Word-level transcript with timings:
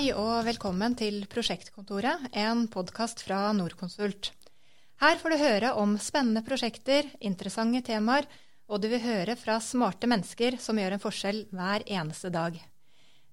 Hei 0.00 0.14
og 0.16 0.46
velkommen 0.46 0.94
til 0.96 1.26
Prosjektkontoret, 1.28 2.30
en 2.32 2.62
podkast 2.72 3.20
fra 3.20 3.50
Norconsult. 3.52 4.30
Her 4.96 5.18
får 5.20 5.34
du 5.34 5.36
høre 5.36 5.72
om 5.76 5.90
spennende 6.00 6.40
prosjekter, 6.40 7.04
interessante 7.20 7.82
temaer, 7.84 8.24
og 8.64 8.80
du 8.80 8.86
vil 8.88 9.02
høre 9.04 9.34
fra 9.36 9.58
smarte 9.60 10.08
mennesker 10.08 10.54
som 10.56 10.78
gjør 10.80 10.94
en 10.96 11.02
forskjell 11.02 11.42
hver 11.52 11.84
eneste 11.84 12.30
dag. 12.32 12.56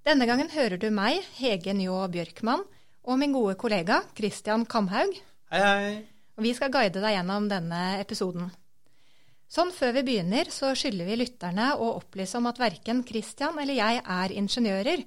Denne 0.04 0.28
gangen 0.28 0.52
hører 0.52 0.76
du 0.82 0.90
meg, 0.92 1.22
Hege 1.38 1.72
Njå 1.72 2.02
Bjørkmann, 2.12 2.66
og 3.08 3.22
min 3.22 3.38
gode 3.38 3.56
kollega 3.56 4.02
Christian 4.18 4.66
Kamhaug. 4.68 5.16
Hei, 5.54 5.62
hei. 5.64 5.94
Og 6.36 6.44
vi 6.50 6.52
skal 6.58 6.74
guide 6.74 7.00
deg 7.00 7.16
gjennom 7.16 7.48
denne 7.48 7.86
episoden. 8.02 8.50
Sånn 9.48 9.72
før 9.72 9.96
vi 10.02 10.04
begynner, 10.10 10.52
så 10.52 10.74
skylder 10.76 11.08
vi 11.14 11.22
lytterne 11.24 11.70
å 11.80 11.94
opplyse 12.02 12.36
om 12.42 12.52
at 12.52 12.60
verken 12.60 13.06
Christian 13.08 13.56
eller 13.56 13.80
jeg 13.80 14.04
er 14.04 14.36
ingeniører, 14.44 15.06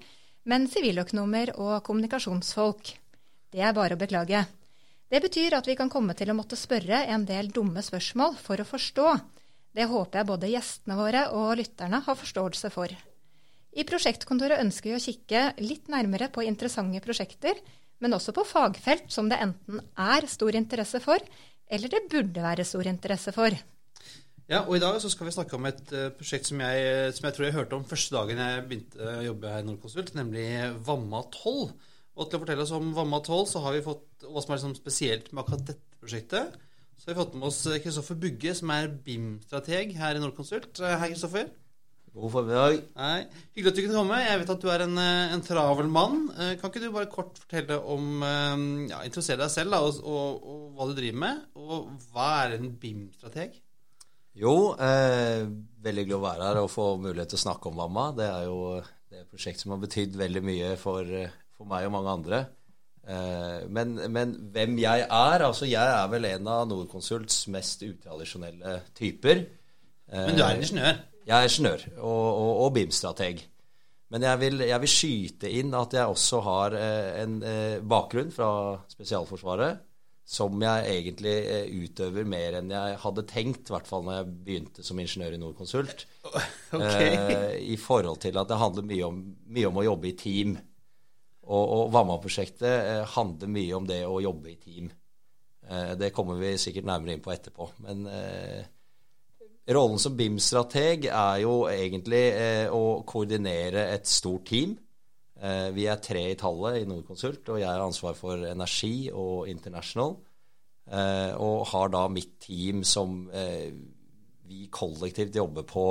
men 0.48 0.66
siviløkonomer 0.70 1.52
og 1.58 1.82
kommunikasjonsfolk. 1.86 2.94
Det 3.50 3.60
er 3.64 3.76
bare 3.76 3.96
å 3.96 4.00
beklage. 4.00 4.44
Det 5.10 5.20
betyr 5.24 5.56
at 5.58 5.66
vi 5.66 5.74
kan 5.78 5.90
komme 5.90 6.14
til 6.14 6.30
å 6.30 6.36
måtte 6.38 6.58
spørre 6.58 7.02
en 7.10 7.26
del 7.26 7.50
dumme 7.50 7.82
spørsmål 7.82 8.36
for 8.38 8.62
å 8.62 8.68
forstå. 8.68 9.08
Det 9.74 9.86
håper 9.90 10.20
jeg 10.20 10.28
både 10.28 10.50
gjestene 10.50 10.98
våre 10.98 11.24
og 11.34 11.56
lytterne 11.58 12.00
har 12.06 12.18
forståelse 12.18 12.70
for. 12.74 12.95
I 13.70 13.86
prosjektkontoret 13.86 14.62
ønsker 14.62 14.90
vi 14.90 14.96
å 14.96 15.02
kikke 15.02 15.42
litt 15.62 15.90
nærmere 15.90 16.30
på 16.32 16.42
interessante 16.46 17.02
prosjekter, 17.04 17.59
men 18.00 18.16
også 18.16 18.34
på 18.34 18.46
fagfelt 18.48 19.10
som 19.12 19.28
det 19.30 19.38
enten 19.42 19.82
er 19.98 20.26
stor 20.30 20.56
interesse 20.59 21.02
for, 21.04 21.22
eller 21.70 21.93
det 21.93 22.06
burde 22.10 22.43
være 22.43 22.66
stor 22.66 22.88
interesse 22.90 23.34
for. 23.34 23.54
Ja, 24.51 24.65
og 24.66 24.74
I 24.74 24.80
dag 24.82 24.96
så 24.98 25.06
skal 25.12 25.29
vi 25.29 25.32
snakke 25.37 25.54
om 25.54 25.66
et 25.68 25.93
uh, 25.95 26.09
prosjekt 26.18 26.48
som 26.48 26.59
jeg, 26.59 27.10
som 27.15 27.29
jeg, 27.29 27.34
tror 27.37 27.46
jeg 27.46 27.54
hørte 27.54 27.76
om 27.76 27.84
første 27.87 28.16
dagen 28.16 28.40
jeg 28.43 28.65
begynte 28.66 29.04
å 29.06 29.20
jobbe 29.23 29.52
her 29.52 29.62
i 29.62 29.66
Nordkonsult, 29.68 30.10
nemlig 30.18 30.46
Vamma 30.88 31.20
12. 31.29 31.68
Og 32.18 32.26
til 32.26 32.34
å 32.34 32.40
fortelle 32.43 32.65
oss 32.65 32.73
om 32.74 32.88
Vamma 32.96 33.21
12, 33.23 33.45
så 33.52 33.62
har 33.62 33.76
vi 33.76 33.84
fått 33.84 34.26
hva 34.26 34.43
som 34.43 34.51
er 34.51 34.59
liksom 34.59 34.74
spesielt 34.74 35.30
med 35.30 35.45
akkurat 35.45 35.62
dette 35.68 36.02
prosjektet. 36.02 36.59
Så 36.98 37.06
har 37.06 37.15
vi 37.15 37.21
fått 37.21 37.38
med 37.38 37.46
oss 37.46 37.60
Kristoffer 37.84 38.18
Bugge, 38.26 38.56
som 38.59 38.74
er 38.74 38.90
BIM-strateg 39.06 39.95
her 40.02 40.18
i 40.18 40.24
Nordkonsult. 40.24 40.82
Eh, 40.82 40.96
hei, 40.98 41.12
Kristoffer. 41.15 41.46
God 42.10 42.34
formiddag. 42.34 42.82
Hei. 42.98 43.23
Hyggelig 43.54 43.71
at 43.71 43.78
du 43.78 43.82
kunne 43.84 44.02
komme. 44.02 44.21
Jeg 44.26 44.43
vet 44.43 44.54
at 44.59 44.66
du 44.66 44.71
er 44.74 44.88
en, 44.88 44.98
eh, 45.06 45.38
en 45.38 45.46
travel 45.46 45.95
mann. 45.95 46.26
Kan 46.59 46.74
ikke 46.74 46.82
du 46.82 46.90
bare 46.90 47.15
kort 47.15 47.38
fortelle 47.38 47.78
om 47.87 48.18
ja, 48.26 49.06
Interessere 49.06 49.45
deg 49.46 49.54
selv 49.54 49.78
da, 49.78 49.84
og, 49.87 50.02
og, 50.02 50.43
og, 50.43 50.71
hva 50.74 50.90
du 50.90 50.96
driver 50.98 51.26
med? 51.28 51.51
Og 51.54 51.93
hva 52.10 52.32
er 52.43 52.59
en 52.59 52.73
BIM-strateg? 52.82 53.60
Jo, 54.41 54.73
eh, 54.80 55.43
veldig 55.85 56.07
glad 56.07 56.16
å 56.16 56.24
være 56.24 56.46
her 56.49 56.63
og 56.63 56.71
få 56.73 56.87
mulighet 57.01 57.35
til 57.35 57.41
å 57.41 57.43
snakke 57.43 57.69
om 57.69 57.77
Mamma. 57.77 58.07
Det 58.16 58.24
er 58.24 58.46
jo 58.49 58.80
det 58.80 59.19
er 59.19 59.24
et 59.27 59.33
prosjekt 59.35 59.60
som 59.60 59.74
har 59.74 59.83
betydd 59.83 60.16
veldig 60.16 60.43
mye 60.46 60.71
for, 60.80 61.05
for, 61.59 61.69
meg 61.69 61.88
og 61.88 61.93
mange 61.96 62.15
andre. 62.15 62.41
Eh, 63.05 63.66
men, 63.68 63.96
men, 64.12 64.33
hvem 64.55 64.78
jeg 64.81 65.05
er 65.05 65.44
Altså, 65.44 65.66
jeg 65.69 65.83
er 65.83 66.09
vel 66.12 66.28
en 66.28 66.49
av 66.53 66.66
Nordkonsults 66.71 67.43
mest 67.53 67.84
utradisjonelle 67.84 68.78
typer. 68.97 69.44
Eh, 70.09 70.27
men 70.31 70.38
du 70.38 70.44
er 70.47 70.56
ingeniør? 70.56 71.00
Jeg 71.27 71.37
er 71.37 71.50
ingeniør 71.50 71.87
og, 71.99 72.27
og, 72.31 72.53
og 72.65 72.72
BIM-strateg. 72.78 73.44
Men 74.11 74.25
jeg 74.27 74.41
vil, 74.41 74.65
jeg 74.66 74.83
vil, 74.83 74.91
skyte 74.91 75.53
inn 75.61 75.77
at 75.77 75.94
jeg 75.94 76.16
også 76.16 76.41
har 76.49 76.78
eh, 76.78 77.11
en 77.21 77.37
eh, 77.47 77.77
bakgrunn 77.84 78.33
fra 78.34 78.50
Spesialforsvaret 78.91 79.84
som 80.31 80.62
jeg 80.62 80.86
egentlig 80.92 81.34
eh, 81.50 81.70
utøver 81.82 82.26
mer 82.28 82.60
enn 82.60 82.70
jeg 82.70 82.98
hadde 83.03 83.26
tenkt, 83.26 83.66
i 83.66 83.75
hvert 83.75 83.88
fall 83.88 84.04
når 84.06 84.20
jeg 84.20 84.34
begynte 84.47 84.84
som 84.87 85.00
ingeniør 85.03 85.37
i 85.37 85.43
Nordkonsult. 85.43 86.06
Okay. 86.71 87.09
Eh, 87.10 87.72
I 87.75 87.77
forhold 87.82 88.21
til 88.22 88.37
at 88.38 88.47
det 88.47 88.56
handler 88.60 88.84
mye 88.87 89.06
om, 89.09 89.16
mye 89.50 89.66
om 89.66 89.78
å 89.81 89.82
jobbe 89.82 90.06
i 90.06 90.12
team. 90.15 90.53
Og, 91.50 91.65
og 91.65 91.88
Vamma-prosjektet 91.91 92.69
eh, 92.71 93.00
handler 93.16 93.50
mye 93.50 93.75
om 93.75 93.88
det 93.88 94.05
å 94.06 94.21
jobbe 94.22 94.53
i 94.53 94.59
team. 94.60 94.93
Eh, 95.66 95.97
det 95.99 96.12
kommer 96.15 96.38
vi 96.38 96.53
sikkert 96.62 96.87
nærmere 96.87 97.16
inn 97.16 97.25
på 97.25 97.32
etterpå. 97.34 97.66
Men 97.88 98.06
eh, 98.06 98.62
rollen 99.75 99.99
som 99.99 100.15
BIM-strateg 100.19 101.09
er 101.10 101.43
jo 101.43 101.56
egentlig 101.72 102.22
eh, 102.31 102.71
å 102.71 103.00
koordinere 103.09 103.88
et 103.97 104.06
stort 104.06 104.47
team. 104.53 104.78
Eh, 105.41 105.71
vi 105.73 105.87
er 105.89 106.01
tre 106.05 106.27
i 106.28 106.37
tallet 106.39 106.83
i 106.83 106.89
Nordkonsult, 106.89 107.49
og 107.49 107.61
jeg 107.62 107.69
har 107.69 107.81
ansvar 107.81 108.17
for 108.19 108.45
energi 108.45 109.09
og 109.09 109.49
international. 109.49 110.19
Eh, 110.91 111.33
og 111.41 111.65
har 111.73 111.93
da 111.95 112.05
mitt 112.12 112.37
team 112.45 112.84
som 112.84 113.23
eh, 113.33 113.73
vi 114.50 114.67
kollektivt 114.73 115.39
jobber 115.41 115.65
på 115.69 115.84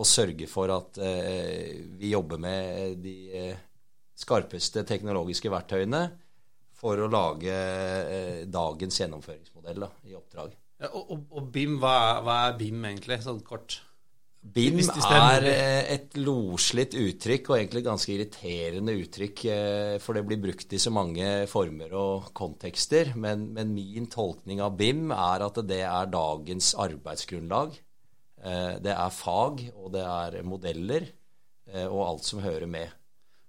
å 0.00 0.06
sørge 0.06 0.46
for 0.48 0.70
at 0.72 0.96
vi 0.96 2.08
jobber 2.08 2.38
med 2.40 3.02
de 3.04 3.50
skarpeste 4.16 4.84
teknologiske 4.88 5.50
verktøyene 5.52 6.00
for 6.78 7.02
å 7.02 7.08
lage 7.10 7.56
dagens 8.48 9.00
gjennomføringsmodell 9.02 9.84
da, 9.84 9.90
i 10.08 10.16
oppdrag. 10.16 10.54
Ja, 10.80 10.88
og, 10.94 11.26
og, 11.28 11.50
BIM, 11.52 11.76
hva 11.82 11.92
er, 12.06 12.22
hva 12.24 12.38
er 12.46 12.56
BIM 12.62 12.86
egentlig, 12.88 13.20
sånn 13.26 13.42
kort? 13.44 13.80
BIM 14.40 14.78
er 14.80 15.44
eh, 15.44 15.90
et 15.94 16.14
loslitt 16.16 16.94
uttrykk, 16.96 17.50
og 17.50 17.58
egentlig 17.58 17.82
ganske 17.84 18.12
irriterende 18.14 18.94
uttrykk, 18.96 19.42
eh, 19.52 19.96
for 20.00 20.16
det 20.16 20.22
blir 20.26 20.40
brukt 20.40 20.72
i 20.72 20.80
så 20.80 20.92
mange 20.94 21.26
former 21.50 21.92
og 21.92 22.30
kontekster. 22.36 23.12
Men, 23.20 23.50
men 23.56 23.74
min 23.76 24.08
tolkning 24.10 24.62
av 24.64 24.78
BIM 24.80 25.12
er 25.12 25.44
at 25.44 25.60
det 25.68 25.82
er 25.84 26.08
dagens 26.14 26.72
arbeidsgrunnlag. 26.86 27.76
Eh, 28.40 28.72
det 28.80 28.96
er 28.96 29.12
fag, 29.12 29.66
og 29.76 29.92
det 29.98 30.06
er 30.08 30.40
modeller, 30.46 31.10
og 31.70 32.00
alt 32.02 32.24
som 32.26 32.40
hører 32.42 32.66
med. 32.66 32.90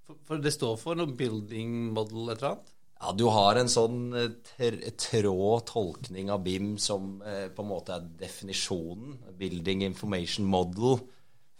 For, 0.05 0.19
for 0.27 0.43
det 0.43 0.51
står 0.53 0.75
for 0.77 0.99
noe 0.99 1.09
building 1.17 1.87
model 1.95 2.29
et 2.29 2.35
eller 2.35 2.51
annet? 2.51 2.70
Ja, 3.01 3.11
Du 3.17 3.25
har 3.33 3.57
en 3.57 3.69
sånn 3.71 4.13
eh, 4.13 4.89
trå 4.93 5.55
tolkning 5.65 6.29
av 6.29 6.43
BIM 6.45 6.75
som 6.77 7.15
eh, 7.25 7.47
på 7.49 7.63
en 7.63 7.71
måte 7.71 7.95
er 7.95 8.05
definisjonen. 8.19 9.17
Building 9.39 9.81
Information 9.87 10.45
Model 10.45 10.99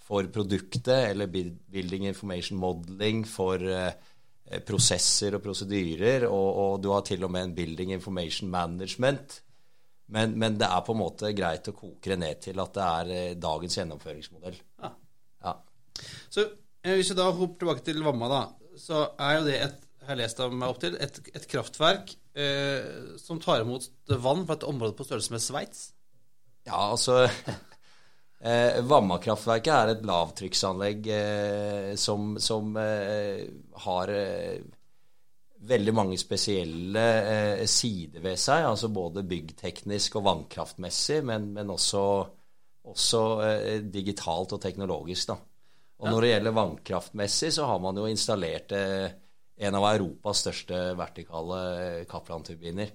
for 0.06 0.30
produktet, 0.34 1.10
eller 1.12 1.32
Building 1.32 2.06
Information 2.12 2.62
Modeling 2.62 3.24
for 3.26 3.58
eh, 3.66 3.94
prosesser 4.68 5.38
og 5.38 5.44
prosedyrer. 5.48 6.28
Og, 6.30 6.50
og, 6.62 6.76
du 6.84 6.92
har 6.94 7.06
til 7.08 7.26
og 7.26 7.34
med 7.34 7.50
en 7.50 7.58
Building 7.58 7.96
Information 7.98 8.52
Management. 8.52 9.42
Men, 10.12 10.38
men, 10.38 10.58
det 10.60 10.68
er 10.68 10.86
på 10.86 10.94
en 10.94 11.02
måte 11.02 11.34
greit 11.34 11.70
å 11.72 11.74
koke 11.74 12.12
det 12.12 12.20
ned 12.22 12.42
til 12.44 12.60
at 12.62 12.74
det 12.78 12.88
er 12.88 13.14
eh, 13.18 13.38
dagens 13.40 13.82
gjennomføringsmodell. 13.82 14.62
Ja. 14.84 14.94
ja. 15.48 15.60
Så 16.30 16.52
hvis 16.86 17.14
vi 17.14 17.18
da 17.18 17.32
hopper 17.32 17.64
tilbake 17.64 17.88
til 17.88 18.04
Vamma, 18.06 18.30
da, 18.30 18.42
så 18.78 19.08
er 19.18 19.40
jo 19.40 19.48
det 19.48 19.64
et 19.64 19.88
har 20.02 20.16
jeg 20.16 20.22
lest 20.24 20.42
meg 20.50 20.68
opp 20.68 20.80
til, 20.82 20.98
et, 20.98 21.20
et 21.36 21.48
kraftverk 21.50 22.14
eh, 22.34 23.18
som 23.22 23.42
tar 23.42 23.66
imot 23.66 23.86
vann 24.22 24.46
fra 24.48 24.58
et 24.58 24.68
område 24.68 24.98
på 24.98 25.06
størrelse 25.06 25.34
med 25.36 25.44
Sveits? 25.44 25.84
Ja, 26.66 26.90
altså 26.90 27.24
eh, 28.50 28.82
Vamma-kraftverket 28.86 29.74
er 29.76 29.94
et 29.94 30.06
lavtrykksanlegg 30.10 31.10
eh, 31.16 31.92
som, 32.02 32.36
som 32.42 32.76
eh, 32.82 33.46
har 33.86 34.14
eh, 34.16 34.58
veldig 35.70 35.94
mange 35.94 36.18
spesielle 36.18 37.06
eh, 37.22 37.64
sider 37.70 38.26
ved 38.26 38.42
seg. 38.42 38.66
Altså 38.72 38.90
både 38.94 39.26
byggteknisk 39.30 40.18
og 40.18 40.28
vannkraftmessig, 40.32 41.22
men, 41.30 41.52
men 41.54 41.74
også, 41.78 42.04
også 42.90 43.24
digitalt 43.94 44.58
og 44.58 44.62
teknologisk. 44.66 45.34
da. 45.34 45.42
Og 46.02 46.10
når 46.10 46.24
det 46.24 46.30
gjelder 46.32 46.56
vannkraftmessig, 46.58 47.52
så 47.54 47.68
har 47.70 47.82
man 47.84 47.98
jo 48.02 48.08
installert 48.10 48.74
eh, 48.74 49.12
en 49.58 49.78
av 49.78 49.88
Europas 49.92 50.42
største 50.46 50.80
vertikale 50.98 51.62
Kaplan-turbiner. 52.10 52.92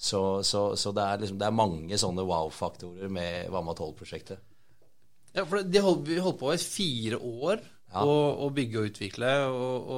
Så, 0.00 0.42
så, 0.42 0.76
så 0.80 0.92
det, 0.96 1.04
er 1.04 1.20
liksom, 1.20 1.38
det, 1.40 1.48
er 1.48 1.56
mange 1.56 1.98
sånne 2.00 2.24
wow-faktorer 2.24 3.10
med 3.12 3.50
Vamma 3.52 3.74
12-prosjektet. 3.76 4.40
Ja, 5.36 5.44
for 5.44 5.60
de 5.60 5.82
holdt, 5.84 6.06
Vi 6.08 6.16
holdt 6.24 6.40
på 6.40 6.54
i 6.54 6.58
fire 6.58 7.18
år 7.20 7.60
ja. 7.60 8.00
å, 8.02 8.14
å, 8.46 8.48
bygge 8.54 8.80
og 8.80 8.88
utvikle. 8.90 9.32
og, 9.52 9.90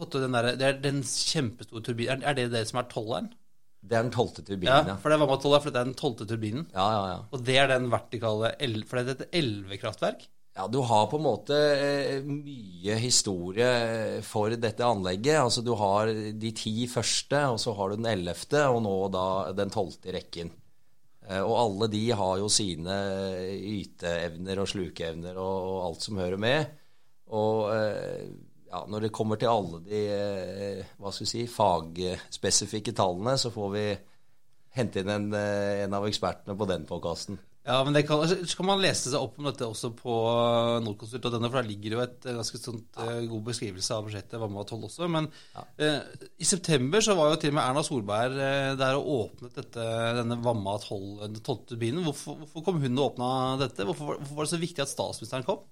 og 0.00 0.16
den 0.16 0.34
der, 0.34 0.54
Det 0.58 0.66
er 0.66 0.80
den 0.80 1.02
kjempestore 1.04 1.84
turbinen. 1.84 2.24
Er, 2.24 2.38
det 2.38 2.48
det 2.54 2.64
som 2.70 2.80
er 2.80 2.88
tolleren? 2.90 3.28
Det 3.84 3.98
er 3.98 4.06
den 4.06 4.14
tolvte 4.14 4.40
turbinen, 4.40 4.72
ja. 4.72 4.94
ja. 4.94 4.96
For 4.96 5.12
det 5.12 5.18
er 5.18 5.22
Vamma 5.26 5.36
12 5.36 5.58
for 5.58 5.68
det 5.68 5.82
er 5.82 5.90
den 5.90 5.98
tolvte 6.00 6.26
turbinen. 6.30 6.64
Ja, 6.72 6.86
ja, 6.88 7.02
ja. 7.12 7.18
Og 7.36 7.44
det 7.44 7.58
er 7.60 7.68
den 7.68 7.90
vertikale 7.92 8.54
For 8.88 8.96
det 8.96 9.12
er 9.12 9.26
et 9.26 9.38
elvekraftverk? 9.42 10.24
Ja, 10.54 10.68
du 10.70 10.78
har 10.78 11.06
på 11.10 11.18
en 11.18 11.24
måte 11.26 11.56
eh, 11.58 12.20
mye 12.22 12.94
historie 13.02 14.20
for 14.22 14.54
dette 14.54 14.86
anlegget. 14.86 15.40
Altså 15.40 15.64
du 15.66 15.72
har 15.74 16.12
de 16.14 16.50
ti 16.54 16.84
første, 16.86 17.40
og 17.50 17.58
så 17.58 17.72
har 17.74 17.90
du 17.90 17.98
den 17.98 18.06
ellevte, 18.12 18.60
og 18.70 18.84
nå 18.84 18.92
da 19.10 19.24
den 19.58 19.72
tolvte 19.74 20.12
i 20.12 20.14
rekken. 20.14 20.52
Eh, 21.26 21.40
og 21.40 21.56
alle 21.58 21.88
de 21.90 22.04
har 22.14 22.38
jo 22.38 22.50
sine 22.52 22.98
yteevner 23.50 24.62
og 24.62 24.70
slukeevner 24.70 25.40
og, 25.42 25.70
og 25.72 25.80
alt 25.88 26.06
som 26.06 26.20
hører 26.22 26.38
med. 26.46 26.70
Og 27.34 27.72
eh, 27.74 28.28
ja, 28.70 28.84
når 28.86 29.08
det 29.08 29.14
kommer 29.16 29.40
til 29.40 29.50
alle 29.50 29.80
de 29.88 30.04
hva 31.00 31.10
skal 31.10 31.26
vi 31.26 31.32
si, 31.32 31.42
fagspesifikke 31.50 32.94
tallene, 32.94 33.34
så 33.42 33.50
får 33.50 33.74
vi 33.74 33.84
hente 34.78 35.02
inn 35.02 35.10
en, 35.10 35.28
en 35.34 35.98
av 35.98 36.06
ekspertene 36.06 36.54
på 36.58 36.70
den 36.70 36.86
podkasten. 36.86 37.42
Ja, 37.64 37.78
men 37.84 37.96
kan, 38.04 38.20
så 38.28 38.56
kan 38.58 38.66
man 38.68 38.82
lese 38.82 39.08
seg 39.08 39.22
opp 39.24 39.38
om 39.40 39.46
dette 39.48 39.64
også 39.64 39.88
på 39.96 40.14
Nordkonsult 40.84 41.24
og 41.30 41.32
denne, 41.32 41.48
for 41.48 41.62
der 41.62 41.70
ligger 41.70 41.94
jo 41.96 42.02
et 42.02 42.26
ganske 42.26 42.60
sånt 42.60 42.98
ja. 43.00 43.14
god 43.30 43.46
beskrivelse 43.46 43.96
av 43.96 44.04
prosjektet 44.04 44.36
12 44.36 44.84
også. 44.90 45.08
Men 45.08 45.30
ja. 45.54 45.64
eh, 45.80 46.26
i 46.44 46.48
september 46.48 47.00
så 47.04 47.16
var 47.16 47.32
jo 47.32 47.38
til 47.40 47.54
og 47.54 47.56
med 47.56 47.64
Erna 47.64 47.84
Solberg 47.86 48.36
eh, 48.36 48.74
der 48.76 48.98
og 48.98 49.08
åpnet 49.14 49.56
dette, 49.62 49.88
denne 50.20 50.36
Vamma 50.44 50.76
12-turbinen. 50.82 52.04
Hvorfor, 52.04 52.42
hvorfor, 52.42 52.66
kom 52.68 52.84
hun 52.84 53.00
og 53.00 53.14
åpna 53.14 53.30
dette? 53.64 53.88
Hvorfor, 53.88 54.18
hvorfor, 54.18 54.36
var 54.36 54.50
det 54.50 54.52
så 54.52 54.60
viktig 54.60 54.84
at 54.84 54.92
statsministeren 54.92 55.48
kom? 55.48 55.64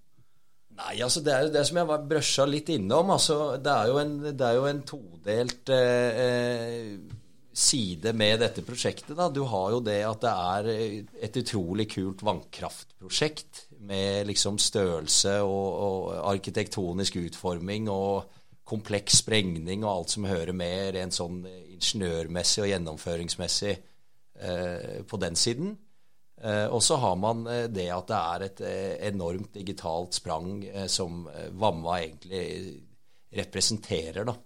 Nei, 0.73 0.95
altså 1.05 1.21
det 1.21 1.35
er 1.37 1.45
jo 1.45 1.53
det 1.53 1.67
som 1.69 1.83
jeg 1.83 1.93
var 1.93 2.07
brøsja 2.09 2.49
litt 2.49 2.73
innom. 2.73 3.13
altså 3.13 3.59
Det 3.61 3.75
er 3.75 3.93
jo 3.93 4.01
en, 4.01 4.21
det 4.31 4.47
er 4.49 4.57
jo 4.57 4.71
en 4.71 4.87
todelt 4.89 5.77
eh, 5.77 6.23
eh 6.25 7.19
side 7.53 8.13
med 8.17 8.41
dette 8.41 8.65
prosjektet. 8.65 9.15
Da. 9.17 9.29
Du 9.29 9.43
har 9.49 9.73
jo 9.75 9.81
det 9.85 10.01
at 10.07 10.25
det 10.25 10.33
er 10.33 10.71
et 11.29 11.39
utrolig 11.43 11.89
kult 11.93 12.25
vannkraftprosjekt 12.25 13.67
med 13.83 14.29
liksom 14.31 14.59
størrelse 14.63 15.39
og, 15.45 15.69
og, 15.85 16.13
arkitektonisk 16.33 17.19
utforming 17.23 17.91
og 17.93 18.39
kompleks 18.69 19.21
sprengning 19.21 19.83
og 19.85 19.91
alt 19.93 20.15
som 20.15 20.29
hører 20.31 20.55
med 20.57 20.95
rent 20.97 21.17
sånn 21.17 21.43
ingeniørmessig 21.49 22.63
og 22.63 22.71
gjennomføringsmessig 22.71 23.73
eh, 23.75 25.01
på 25.09 25.19
den 25.21 25.37
siden. 25.37 25.75
Eh, 26.43 26.67
og 26.71 26.81
så 26.83 26.97
har 27.03 27.19
man 27.21 27.43
eh, 27.51 27.67
det 27.71 27.89
at 27.93 28.09
det 28.09 28.21
er 28.21 28.47
et 28.47 28.63
eh, 28.67 28.95
enormt 29.11 29.53
digitalt 29.59 30.17
sprang 30.17 30.63
eh, 30.71 30.87
som 30.91 31.27
Vamma 31.59 31.99
egentlig 32.01 32.47
representerer. 33.35 34.25
da. 34.31 34.37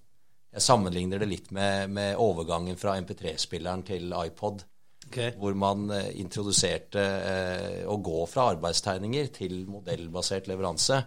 Jeg 0.56 0.64
sammenligner 0.64 1.20
det 1.20 1.28
litt 1.28 1.50
med, 1.52 1.92
med 1.92 2.16
overgangen 2.22 2.78
fra 2.80 2.94
MP3-spilleren 2.96 3.84
til 3.84 4.14
iPod. 4.16 4.64
Okay. 5.06 5.34
Hvor 5.38 5.54
man 5.54 5.84
eh, 5.94 6.08
introduserte 6.18 7.02
eh, 7.02 7.82
å 7.86 7.98
gå 8.02 8.24
fra 8.30 8.48
arbeidstegninger 8.54 9.28
til 9.36 9.60
modellbasert 9.70 10.48
leveranse. 10.50 11.02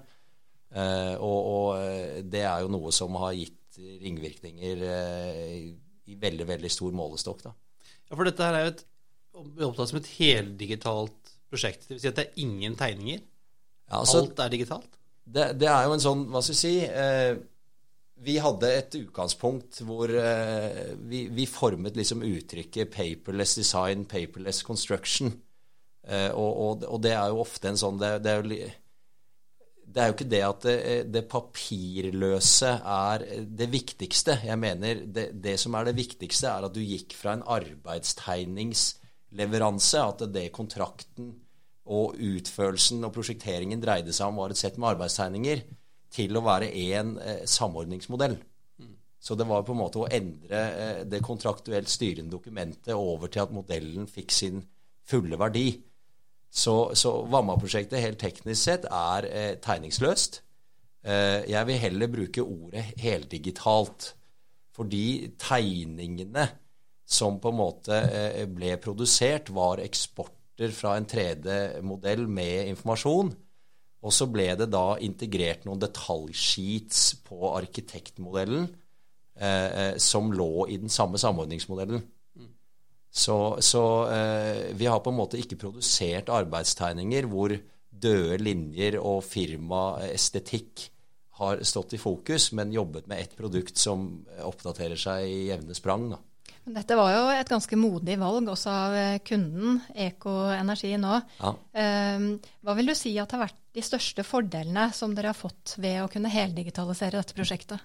Eh, 0.69 1.16
og, 1.18 1.40
og, 1.40 1.69
eh, 1.81 2.22
det 2.24 2.46
er 2.46 2.63
jo 2.63 2.72
noe 2.78 2.94
som 2.96 3.18
har 3.19 3.34
gitt 3.36 3.80
ringvirkninger 3.80 4.86
eh, 4.86 5.57
i 6.10 6.16
veldig, 6.19 6.48
veldig 6.54 6.72
stor 6.72 6.96
målestokk. 6.96 7.44
Da. 7.50 7.56
Ja, 8.06 8.16
for 8.16 8.30
dette 8.30 8.46
her 8.46 8.57
er 8.57 8.66
jo 8.68 8.72
et, 8.75 8.86
opptatt 9.68 9.92
som 9.92 10.00
et 10.00 10.13
heldigitalt 10.19 11.36
prosjekt. 11.50 11.88
Det 11.88 11.98
vil 11.98 12.04
si 12.04 12.12
at 12.12 12.22
det 12.22 12.28
er 12.30 12.42
ingen 12.46 12.78
tegninger? 12.80 13.22
Ja, 13.90 14.01
altså, 14.01 14.24
Alt 14.24 14.42
er 14.46 14.54
digitalt? 14.54 15.00
Det, 15.30 15.51
det, 15.62 15.69
er 15.69 15.86
jo 15.86 15.96
en 15.96 16.04
sånn, 16.04 16.25
hva 16.31 16.42
skal 16.46 16.56
vi 16.56 16.62
si 16.62 16.75
eh, 16.86 17.34
vi 18.24 18.38
hadde 18.42 18.71
et 18.75 18.95
utgangspunkt 19.00 19.81
hvor 19.88 20.10
uh, 20.12 20.89
vi, 21.07 21.27
vi, 21.31 21.45
formet 21.50 21.95
liksom 21.98 22.21
uttrykket 22.27 22.92
'paperless 22.92 23.56
design, 23.60 24.06
paperless 24.06 24.63
construction'. 24.68 25.31
Uh, 26.10 26.31
og, 26.33 26.51
og, 26.63 26.83
og, 26.88 27.01
det 27.04 27.12
er 27.13 27.27
jo 27.30 27.39
ofte 27.44 27.68
en 27.69 27.77
sånn 27.77 28.00
Det, 28.00 28.24
det, 28.24 28.31
er, 28.31 28.38
jo, 28.42 28.48
det 28.50 28.57
er, 30.01 30.07
jo, 30.07 30.13
ikke 30.16 30.31
det 30.31 30.44
at 30.48 30.62
det, 30.66 30.77
det, 31.13 31.31
papirløse 31.31 32.71
er 32.80 33.18
det 33.45 33.71
viktigste. 33.71 34.39
Jeg 34.48 34.60
mener 34.60 34.94
det, 35.06 35.60
som 35.62 35.75
er 35.75 35.83
det 35.89 36.00
viktigste, 36.00 36.48
er 36.50 36.63
at 36.65 36.75
du 36.75 36.81
gikk 36.81 37.13
fra 37.19 37.31
en 37.36 37.48
arbeidstegningsleveranse, 37.60 39.98
at 40.01 40.19
det 40.33 40.56
kontrakten 40.56 41.25
og 41.89 42.19
utførelsen 42.22 43.01
og 43.06 43.13
prosjekteringen 43.15 43.81
dreide 43.81 44.13
seg 44.13 44.27
om, 44.30 44.38
var 44.42 44.50
et 44.54 44.62
sett 44.62 44.77
med 44.77 44.89
arbeidstegninger 44.95 45.57
til 46.13 46.38
å 46.38 46.44
være 46.45 46.71
én 46.73 47.15
eh, 47.21 47.44
samordningsmodell. 47.50 48.38
Mm. 48.81 48.95
Så 49.21 49.38
det 49.38 49.47
var 49.50 49.65
på 49.67 49.75
en 49.75 49.81
måte 49.81 50.01
å 50.01 50.09
endre 50.09 50.61
eh, 50.69 51.01
det 51.09 51.21
kontraktuelt 51.25 51.89
styrende 51.91 52.33
dokumentet 52.33 52.95
over 52.95 53.31
til 53.31 53.45
at 53.45 53.56
modellen 53.56 54.09
fikk 54.09 54.33
sin 54.35 54.63
fulle 55.09 55.39
verdi. 55.39 55.71
Så, 56.50 56.95
så 56.97 57.13
Vamma-prosjektet 57.29 58.01
helt 58.01 58.21
teknisk 58.21 58.61
sett 58.61 58.88
er 58.89 59.27
eh, 59.29 59.51
tegningsløst. 59.61 60.41
Eh, 61.06 61.45
jeg 61.50 61.67
vil 61.69 61.83
heller 61.83 62.12
bruke 62.12 62.45
ordet 62.45 62.88
heldigitalt. 63.00 64.13
Fordi 64.79 65.35
tegningene 65.39 66.47
som 67.09 67.39
på 67.41 67.51
en 67.51 67.59
måte 67.59 67.95
eh, 67.95 68.45
ble 68.50 68.75
produsert, 68.81 69.50
var 69.53 69.81
eksporter 69.83 70.73
fra 70.75 70.95
en 70.97 71.07
3D-modell 71.09 72.25
med 72.29 72.73
informasjon 72.73 73.33
og 74.00 74.16
så 74.16 74.30
ble 74.31 74.48
det 74.60 74.69
da 74.72 74.94
integrert 75.04 75.66
noen 75.68 75.81
detaljsheets 75.81 77.01
på 77.25 77.51
arkitektmodellen 77.51 78.69
eh, 79.36 79.68
eh, 79.68 79.96
som 80.00 80.31
lå 80.31 80.69
i 80.72 80.78
den 80.80 80.92
samme 80.94 81.19
samordningsmodellen. 81.19 82.06
Så, 83.10 83.57
så 83.66 83.84
eh, 84.13 84.69
vi 84.78 84.88
har 84.88 85.01
på 85.04 85.12
en 85.12 85.19
måte 85.19 85.40
ikke 85.42 85.60
produsert 85.60 86.30
arbeidstegninger 86.31 87.28
hvor 87.28 87.56
døde 87.90 88.38
linjer 88.40 89.00
og 89.01 89.24
firmaestetikk 89.28 90.86
har 91.40 91.63
stått 91.68 91.96
i 91.96 92.00
fokus, 92.00 92.51
men 92.56 92.74
jobbet 92.75 93.07
med 93.07 93.24
ett 93.24 93.36
produkt 93.36 93.80
som 93.80 94.25
oppdaterer 94.44 95.00
seg 95.00 95.28
i 95.28 95.40
jevne 95.50 95.75
sprang. 95.75 96.10
da. 96.13 96.19
Dette 96.69 96.98
var 96.98 97.13
jo 97.13 97.21
et 97.33 97.50
ganske 97.50 97.77
modig 97.80 98.18
valg 98.21 98.50
også 98.51 98.71
av 98.71 98.95
eh, 98.98 99.19
kunden, 99.25 99.80
Eko 99.98 100.33
Energi 100.54 100.92
nå. 101.01 101.16
Ja. 101.39 101.54
Ehm, 101.81 102.27
hva 102.66 102.75
vil 102.77 102.92
du 102.92 102.95
si 102.98 103.16
at 103.21 103.33
har 103.33 103.48
vært 103.48 103.57
de 103.74 103.83
største 103.86 104.25
fordelene 104.25 104.89
som 104.94 105.16
dere 105.18 105.31
har 105.31 105.38
fått 105.38 105.77
ved 105.81 106.04
å 106.04 106.10
kunne 106.12 106.31
heldigitalisere 106.33 107.18
dette 107.18 107.38
prosjektet? 107.38 107.81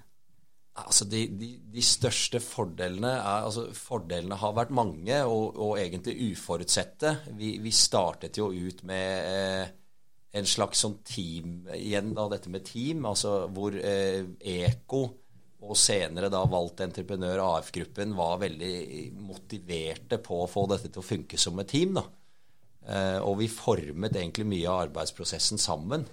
Altså 0.75 1.07
de, 1.07 1.23
de, 1.39 1.49
de 1.71 1.83
største 1.87 2.41
fordelene 2.43 3.13
er, 3.15 3.45
altså 3.47 3.69
Fordelene 3.79 4.39
har 4.41 4.57
vært 4.57 4.73
mange 4.75 5.21
og, 5.23 5.55
og 5.55 5.77
egentlig 5.79 6.33
uforutsette. 6.33 7.13
Vi, 7.39 7.55
vi, 7.63 7.73
startet 7.75 8.41
jo 8.41 8.51
ut 8.51 8.83
med 8.89 9.29
eh, 9.31 9.75
en 10.35 10.49
slags 10.51 10.83
sånn 10.83 10.99
team 11.07 11.69
igjen, 11.79 12.11
da, 12.17 12.27
dette 12.33 12.51
med 12.51 12.67
team, 12.67 13.07
altså 13.07 13.45
hvor 13.55 13.77
eh, 13.79 14.27
Eko 14.41 15.07
og 15.65 15.79
senere 15.79 16.29
da 16.33 16.43
valgt 16.51 16.83
entreprenør 16.85 17.41
AF-gruppen 17.45 18.13
var 18.17 18.43
veldig 18.43 18.75
motiverte 19.17 20.19
på 20.23 20.43
å 20.43 20.51
få 20.51 20.67
dette 20.71 20.91
til 20.93 21.01
å 21.01 21.07
funke 21.07 21.41
som 21.41 21.59
et 21.63 21.71
team. 21.73 21.97
da. 21.97 22.05
Eh, 22.85 23.19
og 23.25 23.39
vi 23.41 23.49
formet 23.49 24.17
egentlig 24.19 24.45
mye 24.49 24.69
av 24.69 24.83
arbeidsprosessen 24.89 25.61
sammen 25.61 26.05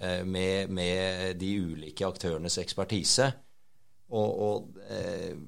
eh, 0.00 0.24
med, 0.26 0.72
med, 0.74 1.38
de 1.38 1.52
ulike 1.62 2.08
aktørenes 2.08 2.58
ekspertise. 2.62 3.30
Og, 4.10 4.42
og 4.42 4.82
eh, 4.90 5.38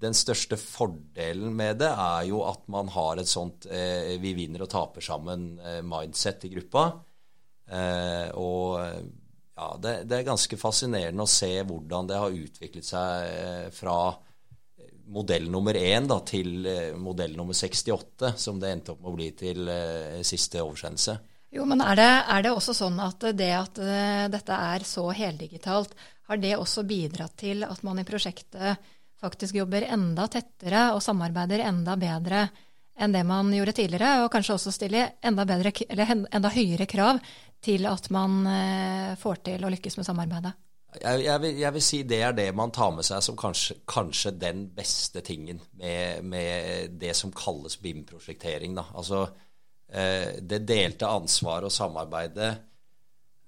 den 0.00 0.16
største 0.16 0.56
fordelen 0.56 1.52
med 1.52 1.82
det 1.82 1.90
er 1.92 2.24
jo 2.30 2.40
at 2.48 2.64
man 2.72 2.88
har 2.94 3.20
et 3.20 3.28
sånt 3.28 3.66
vi 3.68 4.30
vinner 4.32 4.64
og 4.64 4.70
taper 4.72 5.04
sammen-mindset 5.04 6.46
i 6.48 6.50
gruppa. 6.54 6.84
Og 8.40 8.78
ja, 9.60 9.76
det, 9.82 9.94
det, 10.08 10.16
er 10.16 10.28
ganske 10.30 10.56
fascinerende 10.56 11.24
å 11.26 11.28
se 11.28 11.52
hvordan 11.68 12.08
det 12.08 12.18
har 12.18 12.36
utviklet 12.36 12.86
seg 12.86 13.26
eh, 13.28 13.66
fra 13.76 13.96
eh, 14.08 14.92
modell 15.12 15.50
nummer 15.52 15.76
én 15.76 16.06
da, 16.08 16.16
til 16.24 16.64
eh, 16.64 16.94
modell 16.96 17.34
nummer 17.36 17.56
68, 17.56 18.32
som 18.40 18.60
det 18.62 18.70
endte 18.72 18.94
opp 18.94 19.02
med 19.02 19.10
å 19.10 19.18
bli 19.18 19.26
til 19.36 19.72
siste 20.24 20.62
oversendelse. 20.64 21.18
Jo, 21.52 21.66
men 21.68 21.82
er 21.84 21.98
det, 21.98 22.08
er 22.30 22.46
det, 22.46 22.54
også 22.54 22.76
sånn 22.78 22.96
at 23.02 23.26
det 23.36 23.50
at 23.58 23.78
dette 24.30 24.56
er 24.70 24.86
så 24.86 25.08
heldigitalt, 25.10 25.96
har 26.30 26.38
det 26.40 26.54
også 26.56 26.86
bidratt 26.86 27.34
til 27.42 27.66
at 27.66 27.82
man 27.82 27.98
i 28.00 28.06
prosjektet 28.06 28.92
faktisk 29.20 29.58
jobber 29.58 29.84
enda 29.90 30.28
tettere 30.30 30.92
og 30.94 31.02
samarbeider 31.04 31.66
enda 31.66 31.98
bedre 32.00 32.46
enn 32.98 33.14
det 33.14 33.22
man 33.28 33.52
gjorde 33.54 33.76
tidligere, 33.76 34.24
og 34.24 34.32
kanskje 34.32 34.56
også 34.56 34.72
stille 34.74 35.04
enda, 35.24 35.46
bedre, 35.48 35.72
enda 36.30 36.50
høyere 36.52 36.88
krav 36.90 37.20
til 37.64 37.86
at 37.88 38.08
man 38.12 38.42
eh, 38.48 39.14
får 39.20 39.44
til 39.50 39.64
å 39.64 39.70
lykkes 39.72 39.98
med 40.00 40.08
samarbeidet? 40.08 40.52
Jeg, 40.90 41.22
jeg, 41.22 41.38
vil, 41.44 41.58
jeg, 41.60 41.72
vil, 41.76 41.84
si 41.86 42.00
det 42.08 42.18
er 42.26 42.32
det 42.34 42.48
man 42.56 42.72
tar 42.74 42.90
med 42.96 43.06
seg 43.06 43.22
som 43.22 43.36
kanskje, 43.38 43.76
kanskje 43.88 44.32
den 44.34 44.64
beste 44.74 45.22
tingen 45.22 45.60
med, 45.78 46.24
med 46.26 46.96
det 46.98 47.12
som 47.14 47.30
kalles 47.36 47.78
BIM-prosjektering. 47.82 48.74
Altså 48.80 49.22
eh, 49.86 50.40
det 50.42 50.64
delte 50.66 51.10
ansvaret 51.10 51.68
og 51.68 51.74
samarbeidet 51.74 52.50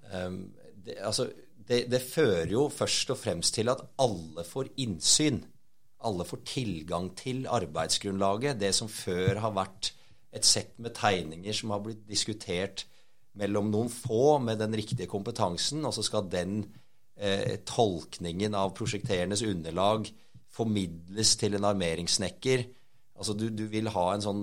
eh, 0.06 0.36
det, 0.82 1.00
altså, 1.02 1.26
det, 1.66 1.84
det, 1.90 2.02
fører 2.02 2.52
jo 2.52 2.68
først 2.72 3.10
og 3.14 3.18
fremst 3.18 3.54
til 3.58 3.70
at 3.72 3.82
alle 4.02 4.44
får 4.46 4.70
innsyn. 4.82 5.42
Alle 6.08 6.26
får 6.26 6.42
tilgang 6.48 7.10
til 7.18 7.44
arbeidsgrunnlaget. 7.50 8.60
Det 8.60 8.72
som 8.74 8.90
før 8.90 9.42
har 9.44 9.54
vært 9.56 9.92
et 10.32 10.46
sett 10.48 10.78
med 10.80 10.94
tegninger 10.96 11.56
som 11.56 11.74
har 11.74 11.82
blitt 11.84 12.06
diskutert 12.08 12.86
mellom 13.38 13.70
noen 13.72 13.88
få 13.92 14.38
med 14.44 14.58
den 14.60 14.74
riktige 14.76 15.06
kompetansen, 15.08 15.84
og 15.88 15.94
så 15.96 16.02
skal 16.04 16.28
den 16.32 16.64
eh, 17.16 17.56
tolkningen 17.68 18.54
av 18.56 18.74
prosjekterendes 18.76 19.42
underlag 19.46 20.10
formidles 20.52 21.36
til 21.40 21.54
en 21.56 21.64
armeringssnekker. 21.70 22.58
Altså 23.16 23.32
du, 23.38 23.46
du, 23.54 23.64
vil 23.72 23.88
ha 23.92 24.06
en 24.12 24.24
sånn 24.24 24.42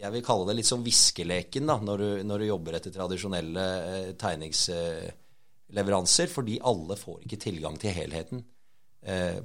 Jeg 0.00 0.12
vil 0.12 0.26
kalle 0.26 0.46
det 0.48 0.56
litt 0.58 0.68
som 0.68 0.84
viskeleken 0.84 1.66
da, 1.70 1.76
når 1.80 1.96
du, 2.00 2.22
når 2.26 2.38
du 2.40 2.46
jobber 2.48 2.72
etter 2.76 2.92
tradisjonelle 2.92 3.64
eh, 3.84 4.12
tegningsleveranser, 4.20 6.28
fordi 6.32 6.54
alle 6.60 6.96
får 7.00 7.16
ikke 7.24 7.42
tilgang 7.46 7.76
til 7.80 7.90
helheten 7.96 8.38
eh, 8.42 8.48